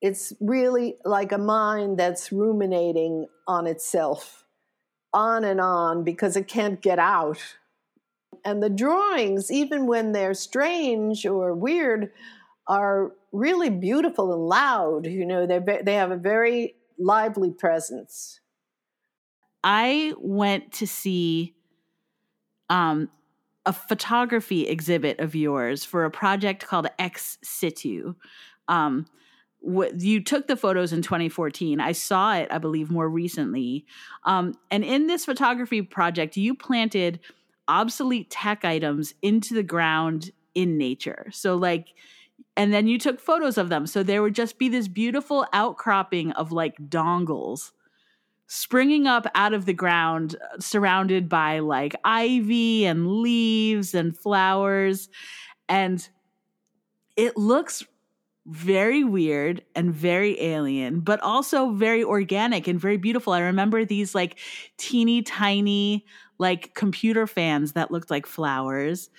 [0.01, 4.45] It's really like a mind that's ruminating on itself,
[5.13, 7.39] on and on, because it can't get out.
[8.45, 12.11] And the drawings, even when they're strange or weird,
[12.67, 15.07] are really beautiful and loud.
[15.07, 18.39] You know, they they have a very lively presence.
[19.63, 21.55] I went to see
[22.69, 23.09] um,
[23.65, 28.15] a photography exhibit of yours for a project called Ex Situ.
[28.67, 29.07] Um,
[29.61, 31.79] you took the photos in 2014.
[31.81, 33.85] I saw it, I believe, more recently.
[34.23, 37.19] Um, and in this photography project, you planted
[37.67, 41.27] obsolete tech items into the ground in nature.
[41.31, 41.87] So, like,
[42.55, 43.85] and then you took photos of them.
[43.87, 47.71] So there would just be this beautiful outcropping of like dongles
[48.47, 55.09] springing up out of the ground, uh, surrounded by like ivy and leaves and flowers.
[55.69, 56.07] And
[57.15, 57.85] it looks
[58.45, 63.33] very weird and very alien, but also very organic and very beautiful.
[63.33, 64.39] I remember these like
[64.77, 66.05] teeny tiny,
[66.37, 69.09] like computer fans that looked like flowers.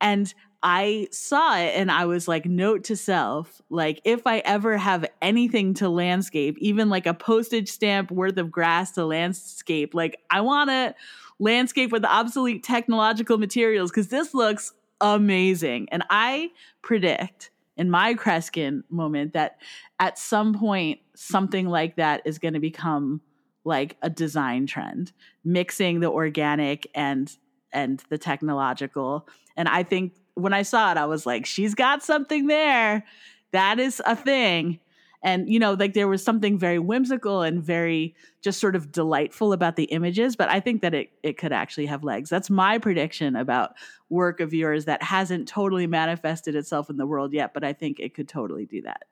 [0.00, 0.32] And
[0.62, 5.06] I saw it and I was like, note to self, like if I ever have
[5.22, 10.40] anything to landscape, even like a postage stamp worth of grass to landscape, like I
[10.40, 10.94] want to
[11.38, 15.88] landscape with obsolete technological materials because this looks amazing.
[15.92, 16.50] And I
[16.82, 19.58] predict in my Kreskin moment that
[20.00, 23.20] at some point something like that is going to become
[23.64, 25.12] like a design trend,
[25.44, 27.36] mixing the organic and
[27.72, 29.28] and the technological.
[29.56, 33.04] And I think when I saw it, I was like, she's got something there.
[33.52, 34.80] That is a thing.
[35.22, 39.52] And, you know, like there was something very whimsical and very just sort of delightful
[39.52, 42.30] about the images, but I think that it, it could actually have legs.
[42.30, 43.74] That's my prediction about
[44.10, 47.98] work of yours that hasn't totally manifested itself in the world yet, but I think
[47.98, 49.02] it could totally do that.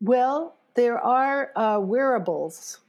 [0.00, 2.80] Well, there are uh, wearables,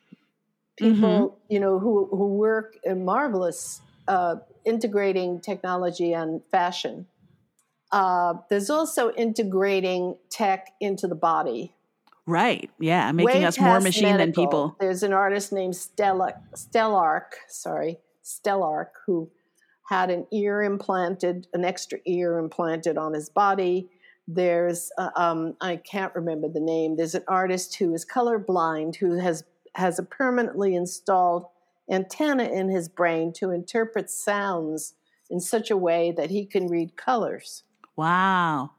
[0.76, 1.54] people, mm-hmm.
[1.54, 7.06] you know, who, who work in marvelous uh, integrating technology and fashion.
[7.94, 11.76] Uh, there's also integrating tech into the body.
[12.26, 12.72] Right.
[12.80, 13.12] Yeah.
[13.12, 14.26] Making Way us more machine medical.
[14.26, 14.76] than people.
[14.80, 19.30] There's an artist named Stella Stelarc, sorry, Stelarc, who
[19.90, 23.90] had an ear implanted, an extra ear implanted on his body.
[24.28, 26.96] There's, uh, um, I can't remember the name.
[26.96, 29.44] There's an artist who is colorblind who has
[29.76, 31.46] has a permanently installed
[31.90, 34.94] antenna in his brain to interpret sounds
[35.30, 37.64] in such a way that he can read colors.
[37.96, 38.72] Wow.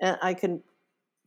[0.00, 0.62] And I can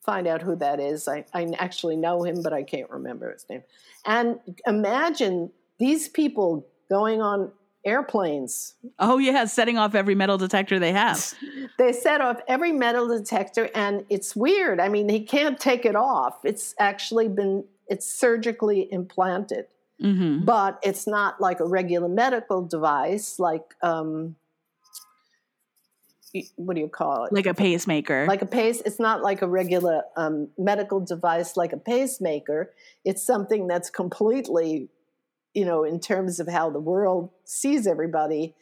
[0.02, 1.08] find out who that is.
[1.08, 3.64] I, I actually know him, but I can't remember his name.
[4.06, 7.52] And imagine these people going on
[7.86, 8.76] airplanes.
[8.98, 11.34] Oh yeah, setting off every metal detector they have.
[11.78, 14.82] They set off every metal detector, and it's weird.
[14.82, 16.44] I mean, he can't take it off.
[16.44, 19.68] It's actually been it's surgically implanted,
[20.02, 23.40] hmm but it's not like a regular medical device.
[23.40, 24.36] Like um,
[26.56, 27.34] what do you call it?
[27.34, 28.26] Like a pacemaker.
[28.28, 32.74] like a pace it's not like a regular um, medical device like a pacemaker
[33.06, 34.90] it's something that's completely
[35.54, 38.56] you know in terms of how the world sees everybody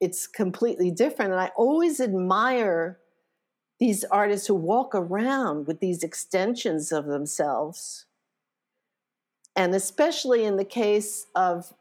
[0.00, 2.98] it's completely different and i always admire
[3.80, 8.06] these artists who walk around with these extensions of themselves
[9.56, 11.72] and especially in the case of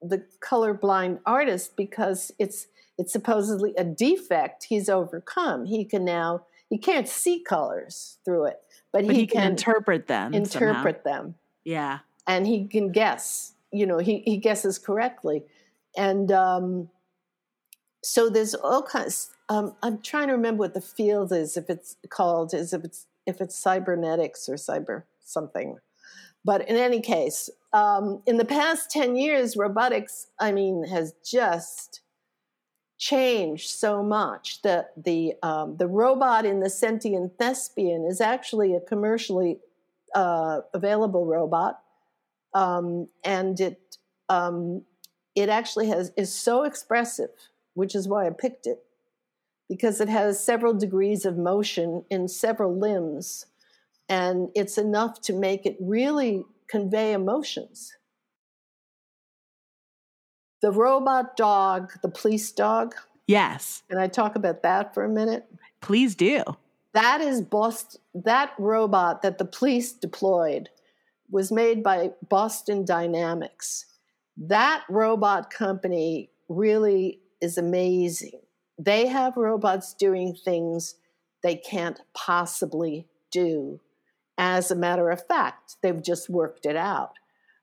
[0.00, 2.66] the colorblind artist because it's
[3.00, 8.60] it's supposedly a defect he's overcome he can now he can't see colors through it
[8.92, 10.32] but, but he, he can, interpret them.
[10.44, 10.68] somehow.
[10.68, 11.34] interpret them
[11.64, 12.00] Yeah.
[12.26, 15.42] and he can guess you know he, he guesses correctly
[15.96, 16.90] and um,
[18.04, 21.96] so there's all kinds um, i'm trying to remember what the field is if it's
[22.10, 25.76] called is if it's if it's cybernetics or cyber something
[26.44, 32.00] but in any case um, in the past 10 years robotics i mean has just
[33.00, 34.62] changed so much.
[34.62, 39.58] That the um, the robot in the sentient thespian is actually a commercially
[40.14, 41.80] uh, available robot.
[42.52, 43.96] Um, and it
[44.28, 44.82] um,
[45.34, 47.30] it actually has is so expressive,
[47.74, 48.82] which is why I picked it,
[49.68, 53.46] because it has several degrees of motion in several limbs,
[54.08, 57.96] and it's enough to make it really convey emotions.
[60.62, 62.94] The robot dog, the police dog,
[63.26, 63.82] Yes.
[63.88, 65.46] can I talk about that for a minute?
[65.80, 66.42] Please do.
[66.92, 68.00] That is Boston.
[68.14, 70.68] That robot that the police deployed
[71.30, 73.86] was made by Boston Dynamics.
[74.36, 78.40] That robot company really is amazing.
[78.78, 80.96] They have robots doing things
[81.42, 83.80] they can't possibly do.
[84.36, 87.19] As a matter of fact, they've just worked it out.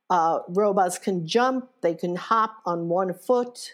[0.09, 3.73] Uh, robots can jump, they can hop on one foot.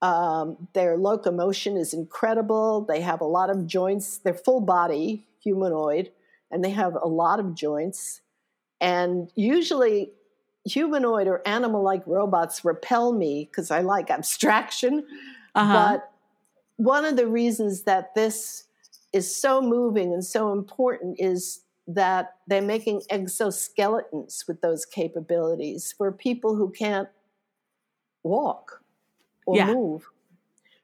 [0.00, 2.82] Um, their locomotion is incredible.
[2.82, 4.18] They have a lot of joints.
[4.18, 6.10] They're full body humanoid,
[6.50, 8.22] and they have a lot of joints.
[8.80, 10.10] And usually,
[10.64, 15.06] humanoid or animal like robots repel me because I like abstraction.
[15.54, 15.72] Uh-huh.
[15.72, 16.10] But
[16.76, 18.64] one of the reasons that this
[19.12, 26.10] is so moving and so important is that they're making exoskeletons with those capabilities for
[26.12, 27.08] people who can't
[28.22, 28.82] walk
[29.46, 29.66] or Yeah.
[29.66, 30.08] move.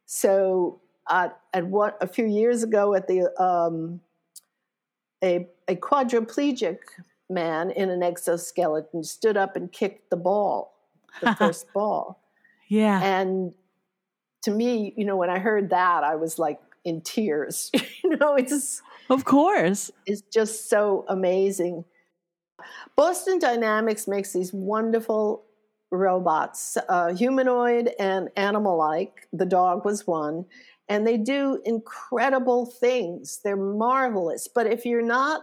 [0.06, 4.00] So, uh, at what a few years ago at the um,
[5.22, 6.78] a a quadriplegic
[7.28, 10.74] man in an exoskeleton stood up and kicked the ball,
[11.20, 12.20] the first ball.
[12.68, 13.00] yeah.
[13.02, 13.54] And
[14.42, 17.70] to me, you know, when I heard that, I was like in tears.
[18.04, 19.90] you know, it's Of course.
[20.06, 21.84] It's just so amazing.
[22.96, 25.44] Boston Dynamics makes these wonderful
[25.90, 29.26] robots, uh, humanoid and animal like.
[29.32, 30.46] The dog was one.
[30.88, 33.40] And they do incredible things.
[33.42, 34.48] They're marvelous.
[34.48, 35.42] But if you're not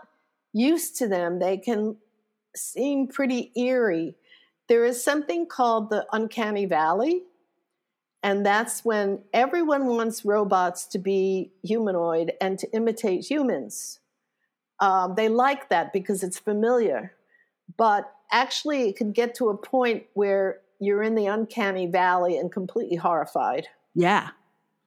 [0.54, 1.98] used to them, they can
[2.56, 4.16] seem pretty eerie.
[4.68, 7.24] There is something called the uncanny valley.
[8.28, 14.02] And that's when everyone wants robots to be humanoid and to imitate humans.
[14.82, 17.14] Um, they like that because it's familiar.
[17.78, 22.52] But actually, it can get to a point where you're in the uncanny valley and
[22.52, 23.68] completely horrified.
[23.96, 24.32] Yeah.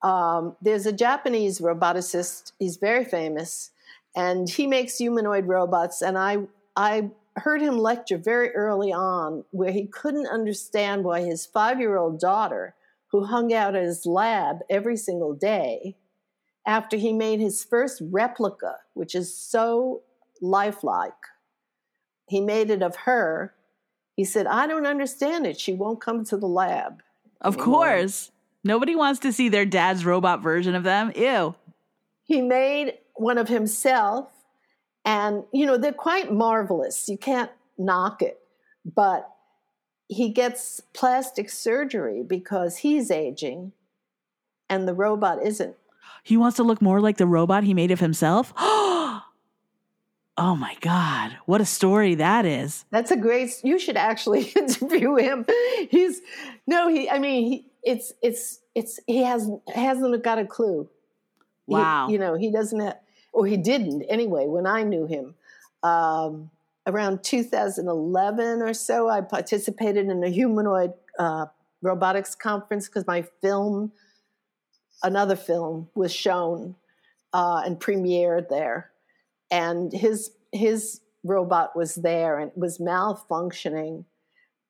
[0.02, 2.52] Um, there's a Japanese roboticist.
[2.58, 3.70] He's very famous,
[4.14, 6.02] and he makes humanoid robots.
[6.02, 6.42] And I
[6.76, 11.96] I heard him lecture very early on where he couldn't understand why his five year
[11.96, 12.74] old daughter,
[13.10, 15.96] who hung out at his lab every single day,
[16.66, 20.02] after he made his first replica, which is so
[20.40, 21.12] lifelike,
[22.26, 23.54] he made it of her.
[24.14, 25.58] He said, I don't understand it.
[25.58, 27.02] She won't come to the lab.
[27.40, 28.30] Of anymore." course.
[28.62, 31.12] Nobody wants to see their dad's robot version of them.
[31.16, 31.54] Ew.
[32.24, 34.28] he made one of himself
[35.04, 38.38] and you know they're quite marvelous you can't knock it
[38.84, 39.28] but
[40.12, 43.70] he gets plastic surgery because he's aging
[44.68, 45.76] and the robot isn't
[46.24, 48.52] He wants to look more like the robot he made of himself.
[48.58, 49.22] oh
[50.36, 51.36] my God.
[51.46, 52.84] What a story that is.
[52.90, 55.46] that's a great you should actually interview him
[55.90, 56.20] he's
[56.66, 60.88] no he i mean he it's it's it's he has hasn't got a clue
[61.66, 62.08] He- Wow.
[62.08, 62.98] you know he doesn't have
[63.32, 65.34] or he didn't anyway when i knew him
[65.82, 66.50] um,
[66.86, 71.46] around 2011 or so i participated in a humanoid uh,
[71.82, 73.92] robotics conference because my film,
[75.02, 76.76] another film, was shown
[77.32, 78.90] uh, and premiered there,
[79.50, 84.04] and his his robot was there and it was malfunctioning,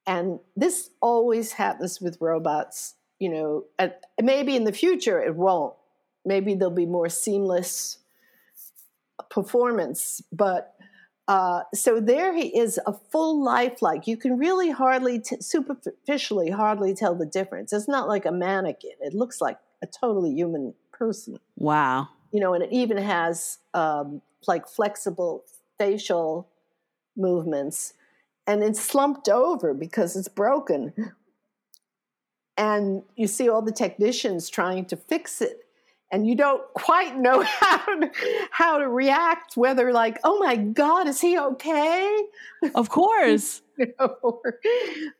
[0.06, 2.94] and this always happens with robots.
[3.18, 5.74] You know, at, maybe in the future it won't.
[6.24, 7.98] Maybe there'll be more seamless
[9.30, 10.74] performance, but
[11.30, 14.08] uh, so there he is, a full lifelike.
[14.08, 17.72] You can really hardly, t- superficially, hardly tell the difference.
[17.72, 18.94] It's not like a mannequin.
[19.00, 21.38] It looks like a totally human person.
[21.56, 22.08] Wow.
[22.32, 25.44] You know, and it even has um, like flexible
[25.78, 26.48] facial
[27.16, 27.94] movements,
[28.48, 31.12] and it's slumped over because it's broken.
[32.56, 35.64] And you see all the technicians trying to fix it
[36.12, 38.10] and you don't quite know how to,
[38.50, 42.22] how to react whether like oh my god is he okay?
[42.74, 43.62] Of course.
[43.98, 44.60] Or,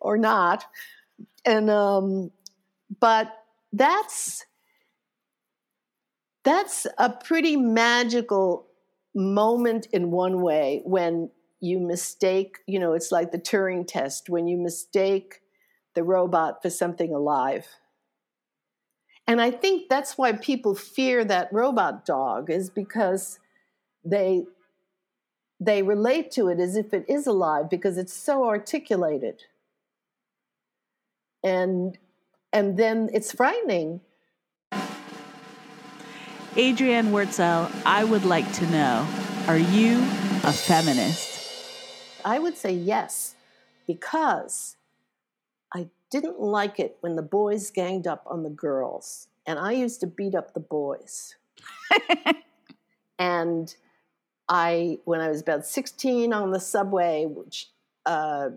[0.01, 0.66] or not.
[1.47, 2.30] And um
[3.01, 3.32] but
[3.72, 4.45] that's
[6.45, 8.66] that's a pretty magical
[9.14, 11.30] moment in one way when
[11.61, 15.41] you mistake you know it's like the turing test when you mistake
[15.95, 17.66] the robot for something alive
[19.27, 23.39] and I think that's why people fear that robot dog is because
[24.05, 24.45] they
[25.61, 29.45] they relate to it as if it is alive because it's so articulated.
[31.45, 31.99] And
[32.53, 34.01] and then it's frightening.
[36.55, 39.07] Adrianne Wortzel, I would like to know,
[39.47, 39.99] are you
[40.43, 41.39] a feminist?
[42.25, 43.37] I would say yes,
[43.87, 44.77] because
[46.11, 49.28] didn't like it when the boys ganged up on the girls.
[49.46, 51.36] And I used to beat up the boys.
[53.18, 53.74] and
[54.48, 57.68] I, when I was about 16 on the subway, which,
[58.06, 58.50] uh,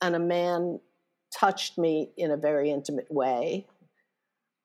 [0.00, 0.80] and a man
[1.30, 3.66] touched me in a very intimate way,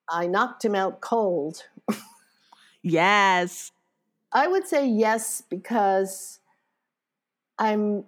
[0.09, 1.63] I knocked him out cold.
[2.81, 3.71] yes.
[4.31, 6.39] I would say yes because
[7.57, 8.03] I'm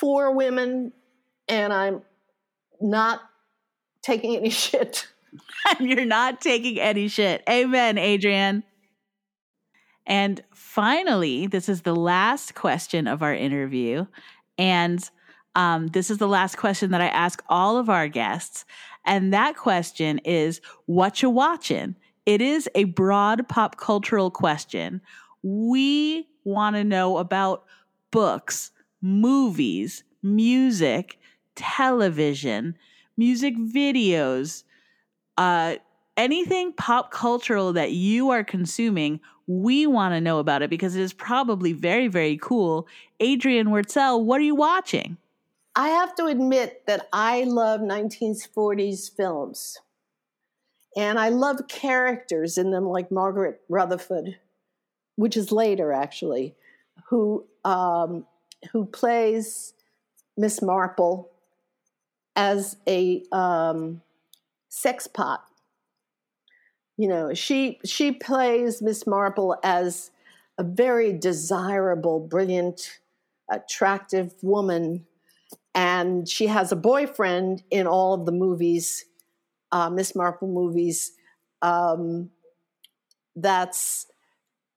[0.00, 0.92] for women
[1.48, 2.02] and I'm
[2.80, 3.20] not
[4.02, 5.06] taking any shit.
[5.80, 7.42] You're not taking any shit.
[7.48, 8.62] Amen, Adrianne.
[10.06, 14.06] And finally, this is the last question of our interview.
[14.58, 15.08] And
[15.54, 18.64] um, this is the last question that I ask all of our guests.
[19.04, 21.94] And that question is what you watching?
[22.26, 25.00] It is a broad pop cultural question.
[25.42, 27.64] We want to know about
[28.10, 31.18] books, movies, music,
[31.54, 32.76] television,
[33.16, 34.64] music videos,
[35.36, 35.76] uh,
[36.16, 41.02] anything pop cultural that you are consuming, we want to know about it because it
[41.02, 42.86] is probably very, very cool.
[43.20, 45.16] Adrianne Wortzel, what are you watching?
[45.74, 49.78] I have to admit that I love 1940s films.
[50.96, 54.36] And I love characters in them, like Margaret Rutherford,
[55.16, 56.56] which is later actually,
[57.08, 58.26] who um,
[58.72, 59.72] who plays
[60.36, 61.29] Miss Marple
[62.36, 64.02] as a um,
[64.68, 65.44] sex pot.
[66.96, 70.10] You know, she she plays Miss Marple as
[70.58, 73.00] a very desirable, brilliant,
[73.50, 75.06] attractive woman,
[75.74, 79.06] and she has a boyfriend in all of the movies,
[79.72, 81.12] uh, Miss Marple movies.
[81.62, 82.30] Um,
[83.34, 84.06] that's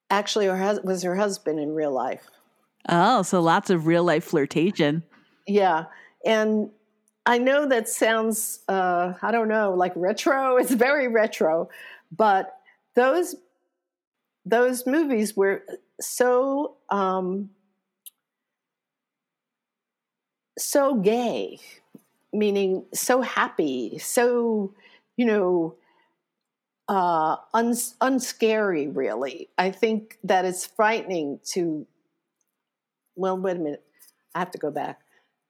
[0.10, 2.30] actually her was her husband in real life.
[2.88, 5.04] Oh, so lots of real life flirtation.
[5.48, 5.86] Yeah,
[6.26, 6.70] and
[7.26, 10.58] I know that sounds, uh, I don't know, like retro.
[10.64, 11.70] It's very retro,
[12.12, 12.58] but
[12.96, 13.36] those
[14.46, 15.64] those movies were
[16.02, 17.50] so um,
[20.58, 21.60] so gay,
[22.34, 24.74] meaning so happy, so
[25.18, 25.76] you know,
[26.88, 28.88] uh, uns- unscary.
[28.94, 31.86] Really, I think that it's frightening to.
[33.16, 33.84] Well, wait a minute.
[34.36, 35.00] I have to go back.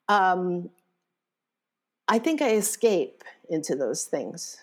[0.09, 0.69] Um,
[2.07, 4.57] I think I escape into those things,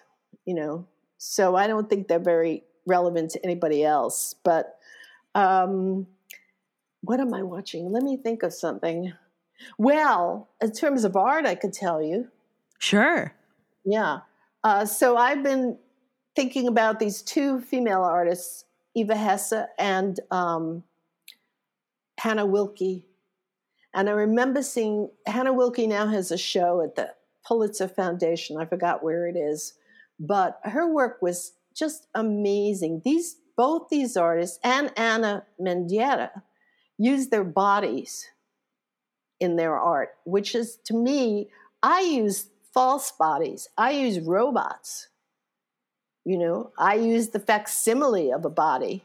[0.44, 0.86] you know.
[1.18, 4.34] So I don't think they're very relevant to anybody else.
[4.42, 4.78] But
[5.34, 6.06] um,
[7.02, 7.90] what am I watching?
[7.92, 9.12] Let me think of something.
[9.78, 12.28] Well, in terms of art, I could tell you.
[12.78, 13.34] Sure.
[13.84, 14.20] Yeah.
[14.64, 15.78] Uh, so I've been
[16.34, 18.64] thinking about these two female artists,
[18.94, 20.82] Eva Hesse and um,
[22.18, 23.02] Hannah Wilke.
[23.92, 27.12] And I remember seeing Hannah Wilke now has a show at the
[27.50, 28.56] Pulitzer Foundation.
[28.56, 29.74] I forgot where it is,
[30.20, 33.02] but her work was just amazing.
[33.04, 36.30] These both these artists and Ana Mendieta
[36.96, 38.26] use their bodies
[39.40, 41.50] in their art, which is to me,
[41.82, 43.68] I use false bodies.
[43.76, 45.08] I use robots.
[46.24, 49.02] You know, I use the facsimile of a body.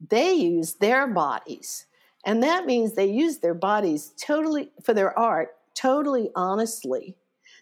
[0.00, 1.84] They use their bodies.
[2.24, 7.16] And that means they use their bodies totally for their art, totally honestly.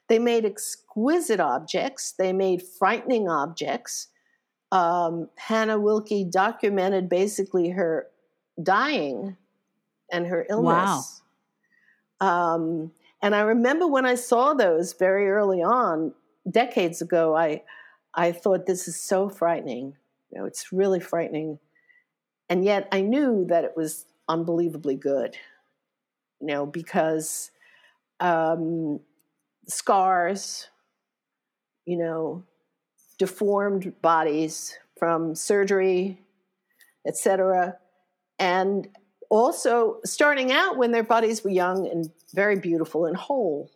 [0.09, 4.09] They made exquisite objects, they made frightening objects.
[4.73, 8.09] Um, Hannah Wilke documented basically her
[8.63, 9.37] dying
[10.11, 11.23] and her illness.
[12.21, 12.55] Wow.
[12.55, 12.93] Um,
[13.23, 16.13] and I remember when I saw those very early on,
[16.51, 17.63] decades ago, I
[18.15, 19.95] I thought this is so frightening.
[20.31, 21.59] You know, it's really frightening.
[22.49, 25.37] And yet I knew that it was unbelievably good.
[26.41, 27.51] You know, because
[28.21, 29.01] um,
[29.69, 30.69] scars,
[31.85, 32.45] you know,
[33.19, 36.21] deformed bodies from surgery,
[37.07, 37.77] etc.
[38.39, 38.89] And
[39.31, 43.71] also starting out when their bodies were young and very beautiful and whole.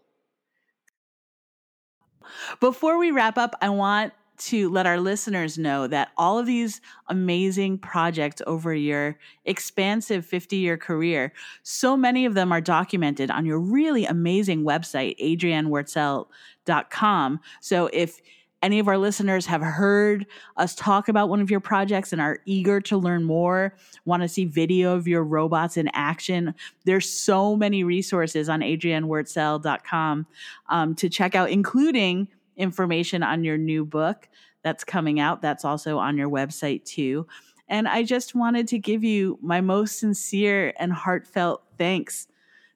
[2.61, 6.81] Before we wrap up, I want to let our listeners know that all of these
[7.09, 11.33] amazing projects over your expansive 50 year career,
[11.63, 17.41] so many of them are documented on your really amazing website, adriannewortzel.com.
[17.61, 18.21] So if
[18.63, 20.27] any of our listeners have heard
[20.57, 23.75] us talk about one of your projects and are eager to learn more,
[24.05, 30.27] want to see video of your robots in action, there's so many resources on adriannewortzel.com
[30.69, 32.29] um, to check out, including
[32.61, 34.29] information on your new book
[34.63, 35.43] that's coming out.
[35.43, 37.27] That's also on your website too.
[37.69, 42.27] And I just wanted to give you my most sincere and heartfelt thanks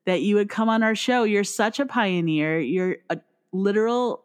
[0.07, 1.25] that you would come on our show.
[1.25, 2.61] You're such a pioneer.
[2.61, 3.19] You're a
[3.53, 4.25] literal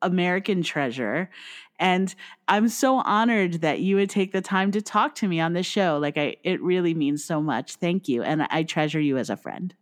[0.00, 1.30] American treasure.
[1.78, 2.14] And
[2.48, 5.62] I'm so honored that you would take the time to talk to me on the
[5.62, 5.98] show.
[6.00, 7.76] Like I it really means so much.
[7.76, 8.22] Thank you.
[8.22, 9.74] And I treasure you as a friend.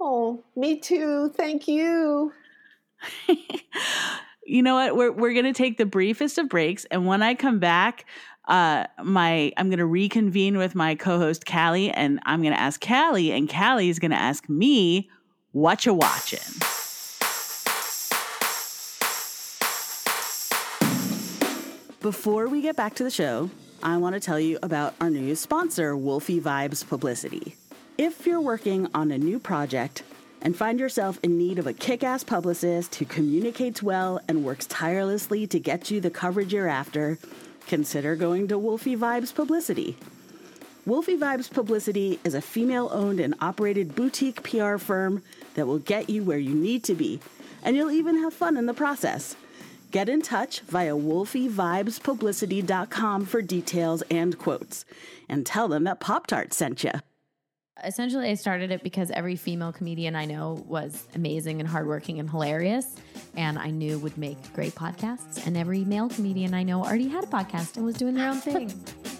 [0.00, 1.30] Oh, me too.
[1.36, 2.32] Thank you.
[4.44, 4.96] you know what?
[4.96, 8.06] We're we're gonna take the briefest of breaks, and when I come back,
[8.48, 13.48] uh, my I'm gonna reconvene with my co-host Callie, and I'm gonna ask Callie, and
[13.48, 15.08] Callie's gonna ask me,
[15.52, 16.40] "What you watching?"
[22.00, 23.50] Before we get back to the show,
[23.82, 27.56] I want to tell you about our new sponsor, Wolfie Vibes Publicity.
[27.98, 30.02] If you're working on a new project
[30.42, 34.66] and find yourself in need of a kick ass publicist who communicates well and works
[34.66, 37.18] tirelessly to get you the coverage you're after,
[37.66, 39.96] consider going to Wolfie Vibes Publicity.
[40.86, 45.22] Wolfie Vibes Publicity is a female owned and operated boutique PR firm
[45.54, 47.20] that will get you where you need to be,
[47.62, 49.36] and you'll even have fun in the process.
[49.90, 54.86] Get in touch via wolfievibespublicity.com for details and quotes,
[55.28, 56.92] and tell them that Pop Tart sent you
[57.84, 62.28] essentially I started it because every female comedian I know was amazing and hardworking and
[62.28, 62.96] hilarious
[63.36, 67.24] and I knew would make great podcasts and every male comedian I know already had
[67.24, 68.72] a podcast and was doing their own thing.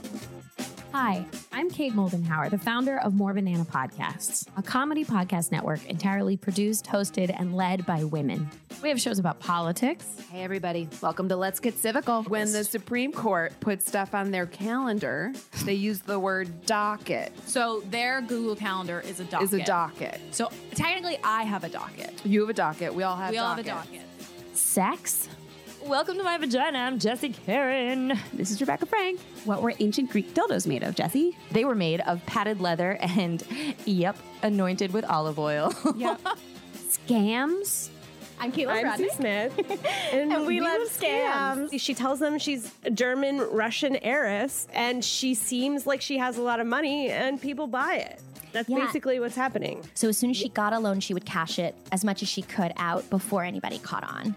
[0.93, 6.37] Hi, I'm Kate Moldenhauer, the founder of More Banana Podcasts, a comedy podcast network entirely
[6.37, 8.51] produced, hosted, and led by women.
[8.83, 10.05] We have shows about politics.
[10.33, 10.89] Hey, everybody.
[11.01, 12.29] Welcome to Let's Get Civical.
[12.29, 15.33] When the Supreme Court puts stuff on their calendar,
[15.65, 17.33] they use the word docket.
[17.47, 19.45] So their Google Calendar is a docket.
[19.45, 20.21] Is a docket.
[20.33, 22.21] So technically, I have a docket.
[22.27, 22.93] You have a docket.
[22.93, 24.03] We all have We all have a docket.
[24.55, 25.29] Sex?
[25.85, 26.79] Welcome to my vagina.
[26.79, 28.19] I'm Jesse Karen.
[28.33, 29.19] This is Rebecca Frank.
[29.45, 31.37] What were ancient Greek dildos made of, Jesse?
[31.53, 33.43] They were made of padded leather and,
[33.87, 35.73] yep, anointed with olive oil.
[35.97, 36.21] Yep.
[36.75, 37.89] Scams?
[38.39, 39.09] I'm Caitlin I'm Bradley.
[39.09, 41.79] Sue Smith, and, we, love scams.
[41.79, 46.43] She tells them she's a German Russian heiress, and she seems like she has a
[46.43, 48.23] lot of money, and people buy it.
[48.53, 48.79] That's Yeah.
[48.87, 49.83] basically what's happening.
[49.95, 52.29] So as soon as she got a loan, she would cash it as much as
[52.31, 54.35] she could out before anybody caught on.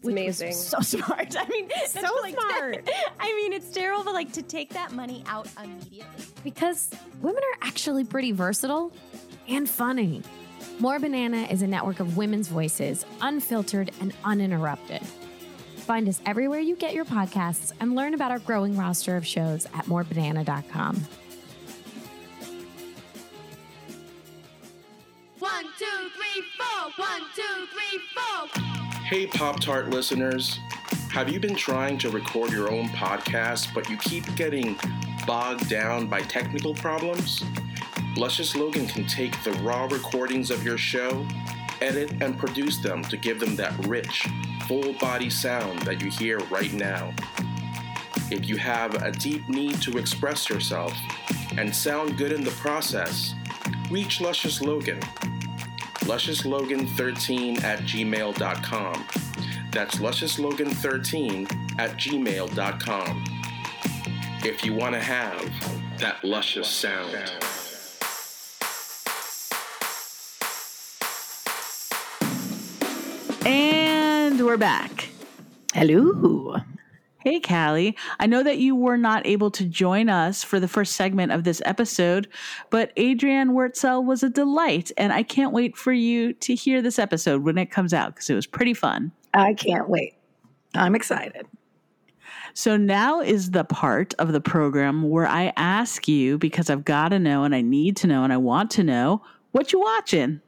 [0.00, 0.52] It's amazing.
[0.52, 1.36] So smart.
[1.38, 2.88] I mean, that's So smart.
[3.20, 6.24] I mean, it's terrible, but like to take that money out immediately.
[6.42, 6.90] Because
[7.20, 8.92] women are actually pretty versatile
[9.48, 10.22] and funny.
[10.78, 15.02] More Banana is a network of women's voices, unfiltered and uninterrupted.
[15.76, 19.66] Find us everywhere you get your podcasts and learn about our growing roster of shows
[19.74, 21.04] at morebanana.com.
[25.38, 26.90] One, two, three, four.
[26.96, 28.89] One, two, three, four.
[29.10, 30.60] Hey, Pop Tart listeners.
[31.10, 34.78] Have you been trying to record your own podcast, but you keep getting
[35.26, 37.42] bogged down by technical problems?
[38.16, 41.26] Luscious Logan can take the raw recordings of your show,
[41.80, 44.28] edit, and produce them to give them that rich,
[44.68, 47.12] full body sound that you hear right now.
[48.30, 50.96] If you have a deep need to express yourself
[51.58, 53.34] and sound good in the process,
[53.90, 55.00] reach Luscious Logan.
[56.00, 59.06] Lusciouslogan13 at gmail.com.
[59.72, 63.24] That's lusciouslogan13 at gmail.com.
[64.42, 67.14] If you want to have that luscious sound.
[73.46, 75.08] And we're back.
[75.74, 76.56] Hello.
[77.22, 77.96] Hey, Callie.
[78.18, 81.44] I know that you were not able to join us for the first segment of
[81.44, 82.28] this episode,
[82.70, 86.98] but Adrianne Wortzel was a delight, and I can't wait for you to hear this
[86.98, 89.12] episode when it comes out because it was pretty fun.
[89.34, 90.14] I can't wait.
[90.74, 91.46] I'm excited.
[92.54, 97.10] So now is the part of the program where I ask you because I've got
[97.10, 100.40] to know and I need to know and I want to know what you watching.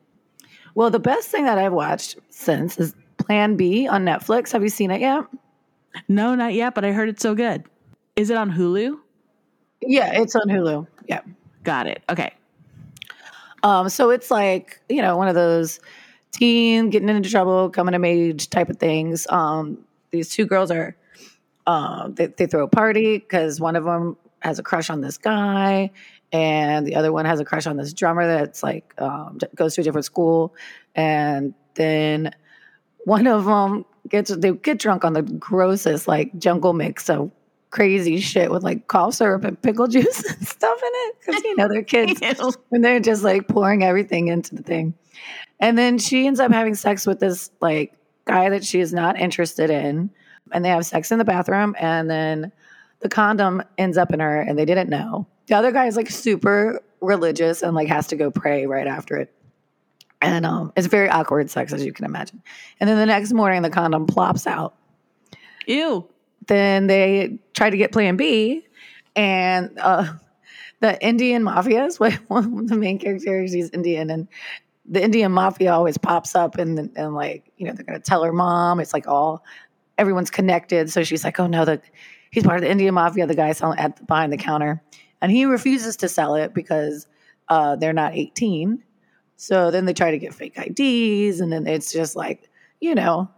[0.75, 4.53] Well, the best thing that I've watched since is Plan B on Netflix.
[4.53, 5.25] Have you seen it yet?
[6.09, 7.65] No, not yet, but I heard it's so good.
[8.17, 8.99] Is it on Hulu?
[9.81, 10.87] Yeah, it's on Hulu.
[11.09, 11.21] Yeah.
[11.65, 12.03] Got it.
[12.09, 12.33] Okay.
[13.63, 15.81] Um, so it's like, you know, one of those
[16.33, 19.27] teen getting into trouble, coming of age type of things.
[19.31, 19.79] Um,
[20.11, 20.97] these two girls are
[21.67, 25.17] um, they, they throw a party because one of them has a crush on this
[25.17, 25.91] guy
[26.33, 29.81] and the other one has a crush on this drummer that's like um, goes to
[29.81, 30.55] a different school
[30.95, 32.35] and then
[33.05, 37.31] one of them gets they get drunk on the grossest like jungle mix of
[37.71, 41.57] crazy shit with like cough syrup and pickle juice and stuff in it because you
[41.57, 42.21] know they're kids.
[42.71, 44.95] And they're just like pouring everything into the thing.
[45.59, 47.95] And then she ends up having sex with this like
[48.25, 50.11] guy that she is not interested in
[50.53, 52.53] and they have sex in the bathroom and then
[53.01, 55.27] the condom ends up in her and they didn't know.
[55.47, 59.17] The other guy is like super religious and like has to go pray right after
[59.17, 59.33] it
[60.23, 62.43] and um, it's very awkward sex as you can imagine
[62.81, 64.75] and then the next morning the condom plops out
[65.67, 66.07] ew
[66.47, 68.67] then they try to get plan b
[69.15, 70.13] and uh,
[70.81, 74.29] the indian mafia is what one of the main characters he's indian and
[74.87, 78.33] the indian mafia always pops up and, and like you know they're gonna tell her
[78.33, 79.45] mom it's like all
[79.99, 80.91] everyone's connected.
[80.91, 81.81] So she's like, oh no, the,
[82.31, 84.83] he's part of the Indian mafia, the guy selling at behind the counter.
[85.21, 87.07] And he refuses to sell it because
[87.49, 88.83] uh, they're not 18.
[89.43, 91.41] So then they try to get fake IDs.
[91.41, 92.49] And then it's just like,
[92.81, 93.29] you know,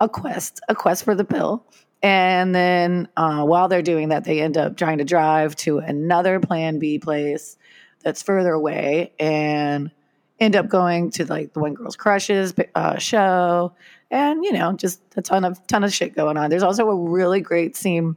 [0.00, 1.64] a quest, a quest for the pill.
[2.02, 6.40] And then uh, while they're doing that, they end up trying to drive to another
[6.40, 7.56] Plan B place
[8.02, 9.92] that's further away and
[10.40, 13.72] end up going to like the one girl's crushes uh, show
[14.10, 16.96] and you know just a ton of ton of shit going on there's also a
[16.96, 18.16] really great scene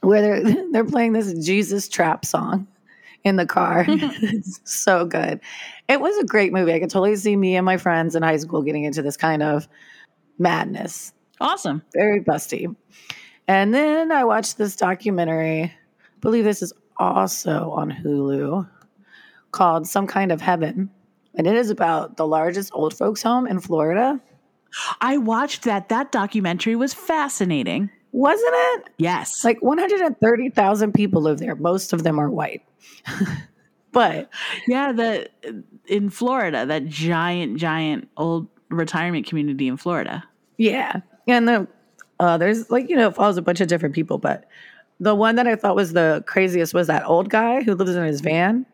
[0.00, 2.66] where they're they're playing this jesus trap song
[3.24, 3.86] in the car.
[4.64, 5.40] So good.
[5.88, 6.72] It was a great movie.
[6.72, 9.42] I could totally see me and my friends in high school getting into this kind
[9.42, 9.68] of
[10.38, 11.12] madness.
[11.40, 11.82] Awesome.
[11.94, 12.74] Very busty.
[13.46, 15.72] And then i watched this documentary i
[16.20, 18.66] believe this is also on hulu
[19.52, 20.90] called some kind of heaven.
[21.34, 24.20] And it is about the largest old folks home in florida.
[25.00, 25.88] I watched that.
[25.88, 27.90] That documentary was fascinating.
[28.14, 28.90] Wasn't it?
[28.98, 29.44] Yes.
[29.44, 31.56] Like 130,000 people live there.
[31.56, 32.62] Most of them are white.
[33.92, 34.30] but
[34.68, 35.28] yeah, the
[35.88, 40.22] in Florida, that giant giant old retirement community in Florida.
[40.58, 41.00] Yeah.
[41.26, 41.66] And the
[42.20, 44.44] uh, there's like, you know, it follows a bunch of different people, but
[45.00, 48.04] the one that I thought was the craziest was that old guy who lives in
[48.04, 48.64] his van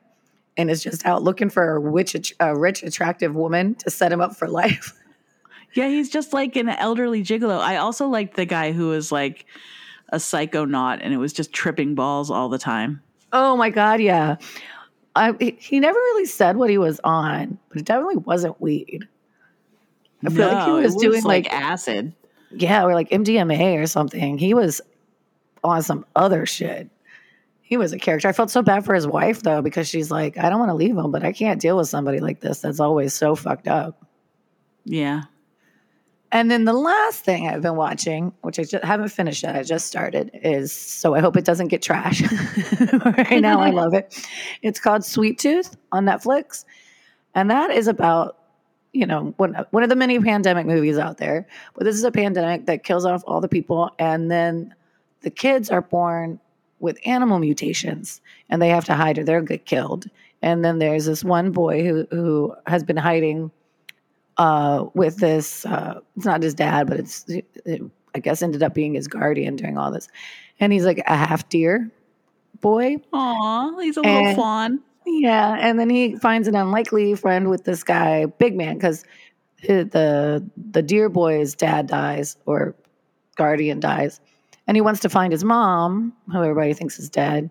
[0.59, 4.21] and is just out looking for a rich, a rich attractive woman to set him
[4.21, 4.93] up for life.
[5.75, 7.61] Yeah, he's just like an elderly gigolo.
[7.61, 9.47] I also liked the guy who was like
[10.11, 13.03] a psychonaut and it was just tripping balls all the time.
[13.33, 14.37] Oh my god, yeah.
[15.17, 19.09] I, he never really said what he was on, but it definitely wasn't weed.
[20.25, 22.13] I feel no, like he was, was doing like, like, acid.
[22.51, 24.39] yeah, or like MDMA or something.
[24.39, 24.81] He was
[25.65, 26.89] on some other shit.
[27.63, 28.29] He was a character.
[28.29, 30.75] I felt so bad for his wife though because she's like, I don't want to
[30.75, 34.05] leave him, but I can't deal with somebody like this that's always so fucked up.
[34.85, 35.23] Yeah.
[36.33, 39.65] And then the last thing I've been watching, which I just haven't finished yet, I
[39.65, 42.23] just started, is so I hope it doesn't get trash.
[43.05, 44.27] right now, I love it.
[44.63, 46.65] It's called Sweet Tooth on Netflix,
[47.35, 48.37] and that is about
[48.93, 51.49] you know one one of the many pandemic movies out there.
[51.75, 54.73] But this is a pandemic that kills off all the people, and then
[55.23, 56.39] the kids are born
[56.79, 60.07] with animal mutations, and they have to hide or they'll get killed.
[60.43, 63.51] And then there's this one boy who who has been hiding
[64.41, 65.67] uh, with this.
[65.67, 67.83] Uh, it's not his dad, but it's it,
[68.15, 70.09] I guess ended up being his guardian during all this.
[70.59, 71.91] And he's like a half deer
[72.61, 72.97] boy.
[73.13, 74.81] Aw, he's a And- little fawn.
[75.07, 79.05] Yeah, and then he finds an unlikely friend with this guy, big man, because
[79.63, 82.75] the the deer boy's dad dies or
[83.37, 84.21] guardian dies,
[84.67, 87.51] and he wants to find his mom, who everybody thinks is dead.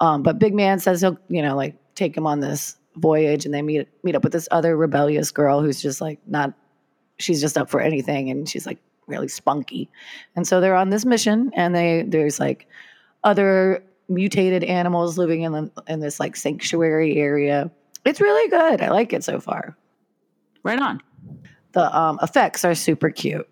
[0.00, 3.54] Um, but big man says he'll, you know, like take him on this voyage and
[3.54, 6.52] they meet meet up with this other rebellious girl who's just like not
[7.18, 9.88] she's just up for anything and she's like really spunky.
[10.34, 12.66] And so they're on this mission and they there's like
[13.24, 17.70] other mutated animals living in the, in this like sanctuary area.
[18.04, 18.80] It's really good.
[18.80, 19.76] I like it so far.
[20.62, 21.00] Right on.
[21.72, 23.48] The um, effects are super cute.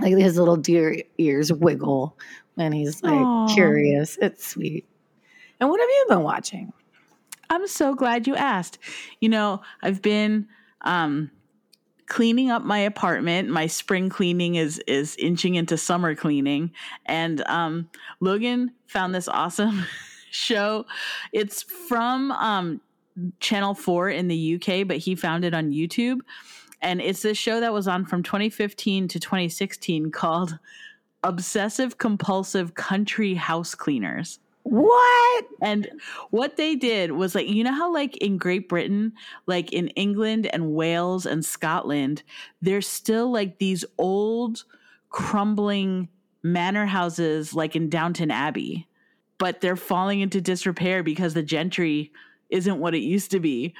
[0.00, 2.16] Like his little deer ears wiggle
[2.54, 3.54] when he's like Aw.
[3.54, 4.18] curious.
[4.20, 4.86] It's sweet.
[5.60, 6.72] And what have you been watching?
[7.50, 8.78] I'm so glad you asked.
[9.20, 10.46] You know, I've been
[10.82, 11.30] um
[12.06, 13.50] cleaning up my apartment.
[13.50, 16.70] My spring cleaning is is inching into summer cleaning
[17.06, 17.90] and um
[18.20, 19.84] Logan found this awesome
[20.30, 20.86] show.
[21.32, 22.80] It's from um
[23.40, 26.20] channel 4 in the UK, but he found it on YouTube.
[26.80, 30.58] And it's this show that was on from 2015 to 2016 called
[31.22, 34.38] Obsessive Compulsive Country House Cleaners.
[34.70, 35.46] What?
[35.62, 35.88] And
[36.30, 39.14] what they did was like, you know how, like, in Great Britain,
[39.46, 42.22] like in England and Wales and Scotland,
[42.62, 44.62] there's still like these old,
[45.08, 46.08] crumbling
[46.44, 48.86] manor houses, like in Downton Abbey,
[49.38, 52.12] but they're falling into disrepair because the gentry
[52.48, 53.74] isn't what it used to be.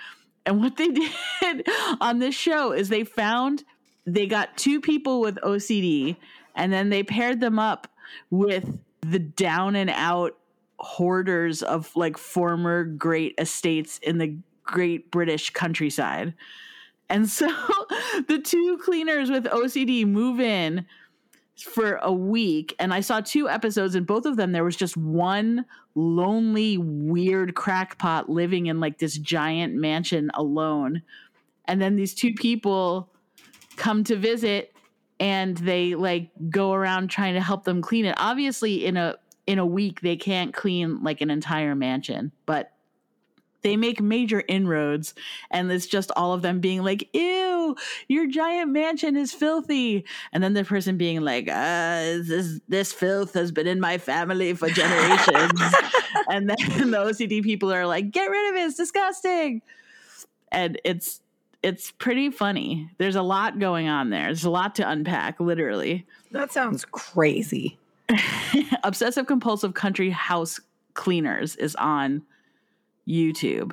[0.44, 0.88] And what they
[1.40, 1.68] did
[2.00, 3.62] on this show is they found
[4.06, 6.16] they got two people with OCD
[6.56, 7.86] and then they paired them up
[8.30, 10.36] with the down and out
[10.80, 16.34] hoarders of like former great estates in the great British countryside.
[17.08, 17.48] And so
[18.28, 20.86] the two cleaners with OCD move in
[21.58, 24.96] for a week and I saw two episodes and both of them there was just
[24.96, 31.02] one lonely weird crackpot living in like this giant mansion alone.
[31.66, 33.10] And then these two people
[33.76, 34.72] come to visit
[35.18, 38.14] and they like go around trying to help them clean it.
[38.16, 39.16] Obviously in a
[39.46, 42.72] in a week they can't clean like an entire mansion, but
[43.62, 45.14] they make major inroads
[45.50, 47.76] and it's just all of them being like ew
[48.08, 50.04] your giant mansion is filthy.
[50.32, 54.54] And then the person being like uh this this filth has been in my family
[54.54, 55.60] for generations.
[56.28, 59.62] And then the ocd people are like get rid of it it's disgusting.
[60.52, 61.20] And it's
[61.62, 62.88] it's pretty funny.
[62.96, 64.24] There's a lot going on there.
[64.24, 66.06] There's a lot to unpack literally.
[66.30, 67.78] That sounds crazy.
[68.84, 70.60] obsessive compulsive country house
[70.94, 72.22] cleaners is on
[73.08, 73.72] YouTube.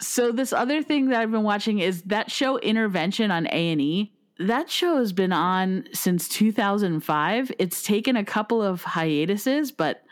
[0.00, 4.12] So this other thing that I've been watching is that show Intervention on A&E.
[4.38, 7.52] That show has been on since 2005.
[7.58, 10.04] It's taken a couple of hiatuses, but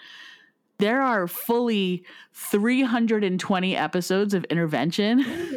[0.78, 2.04] there are fully
[2.34, 5.24] 320 episodes of Intervention.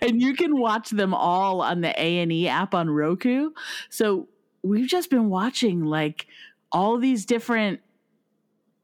[0.00, 3.50] And you can watch them all on the A&E app on Roku.
[3.88, 4.28] So
[4.62, 6.26] we've just been watching like
[6.72, 7.80] all these different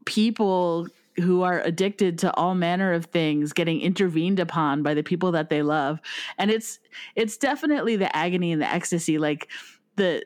[0.07, 5.33] people who are addicted to all manner of things getting intervened upon by the people
[5.33, 6.01] that they love.
[6.39, 6.81] And it's
[7.15, 9.49] it's definitely the agony and the ecstasy like
[9.97, 10.25] the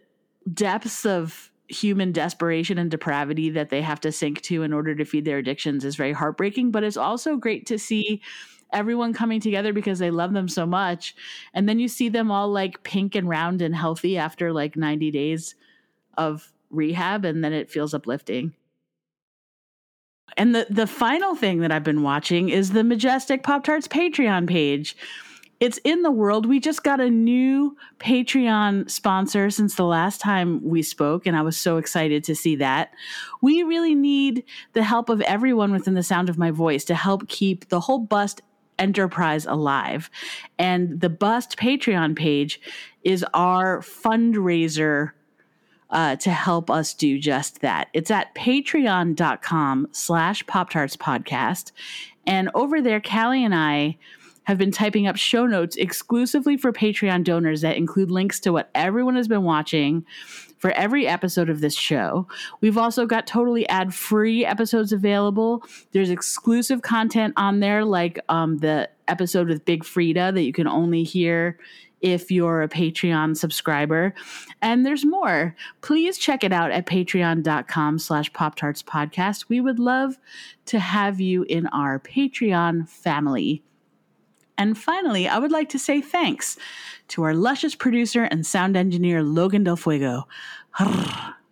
[0.53, 5.05] depths of human desperation and depravity that they have to sink to in order to
[5.05, 8.23] feed their addictions is very heartbreaking but it's also great to see
[8.73, 11.15] everyone coming together because they love them so much.
[11.55, 15.11] And then you see them all like pink and round and healthy after like 90
[15.11, 15.55] days
[16.17, 18.53] of rehab and then it feels uplifting
[20.37, 24.47] and the the final thing that I've been watching is the Majestic Pop Tarts Patreon
[24.49, 24.97] page.
[25.61, 26.47] It's in the world.
[26.47, 31.43] We just got a new Patreon sponsor since the last time we spoke, and I
[31.43, 32.93] was so excited to see that.
[33.43, 34.45] We really need
[34.75, 37.99] the help of everyone within the sound of my voice to help keep the whole
[37.99, 38.41] bust
[38.79, 40.09] enterprise alive.
[40.61, 42.61] And the Bust Patreon page
[43.03, 45.11] is our fundraiser
[45.91, 47.89] uh, to help us do just that.
[47.93, 51.73] It's at patreon.com slash Pop Tarts Podcast.
[52.27, 53.97] And over there, Callie and I
[54.45, 58.71] have been typing up show notes exclusively for Patreon donors that include links to what
[58.75, 60.07] everyone has been watching
[60.59, 62.27] for every episode of this show.
[62.61, 65.63] We've also got totally ad free episodes available.
[65.93, 70.67] There's exclusive content on there, like um, the episode with Big Freedia that you can
[70.67, 71.59] only hear
[72.01, 74.15] if you're a Patreon subscriber.
[74.63, 75.55] And there's more.
[75.81, 79.47] Please check it out at patreon.com slash Pop Tarts Podcast.
[79.49, 80.19] We would love
[80.67, 83.63] to have you in our Patreon family.
[84.57, 86.59] And finally, I would like to say thanks
[87.09, 90.27] to our luscious producer and sound engineer, Logan Del Fuego.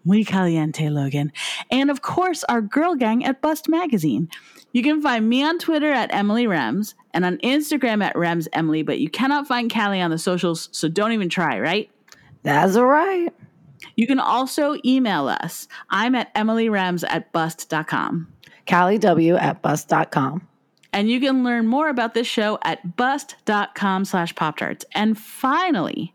[0.06, 1.32] Muy caliente, Logan.
[1.68, 4.28] And of course, our girl gang at Bust Magazine.
[4.72, 8.82] You can find me on Twitter at Emily Rems and on Instagram at Rems Emily,
[8.82, 11.90] but you cannot find Callie on the socials, so don't even try, right?
[12.44, 13.30] That's all right.
[13.96, 15.66] You can also email us.
[15.90, 18.28] I'm at emilyrems at bust.com.
[18.68, 20.46] Callie W at bust.com.
[20.92, 24.84] And you can learn more about this show at bust.com slash Pop Tarts.
[24.94, 26.14] And finally,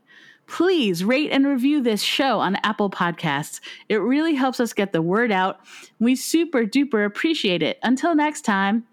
[0.52, 3.62] please rate and review this show on Apple Podcasts.
[3.88, 5.62] It really helps us get the word out.
[6.00, 7.80] We super duper appreciate it.
[7.84, 8.86] Until next time.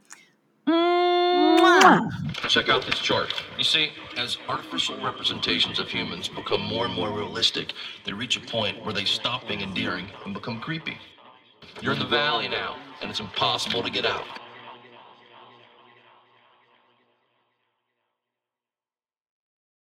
[2.49, 3.35] Check out this chart.
[3.59, 7.73] You see, as artificial representations of humans become more and more realistic,
[8.05, 10.97] they reach a point where they stop being endearing and become creepy.
[11.83, 14.27] You're in the valley now, and it's impossible to get out.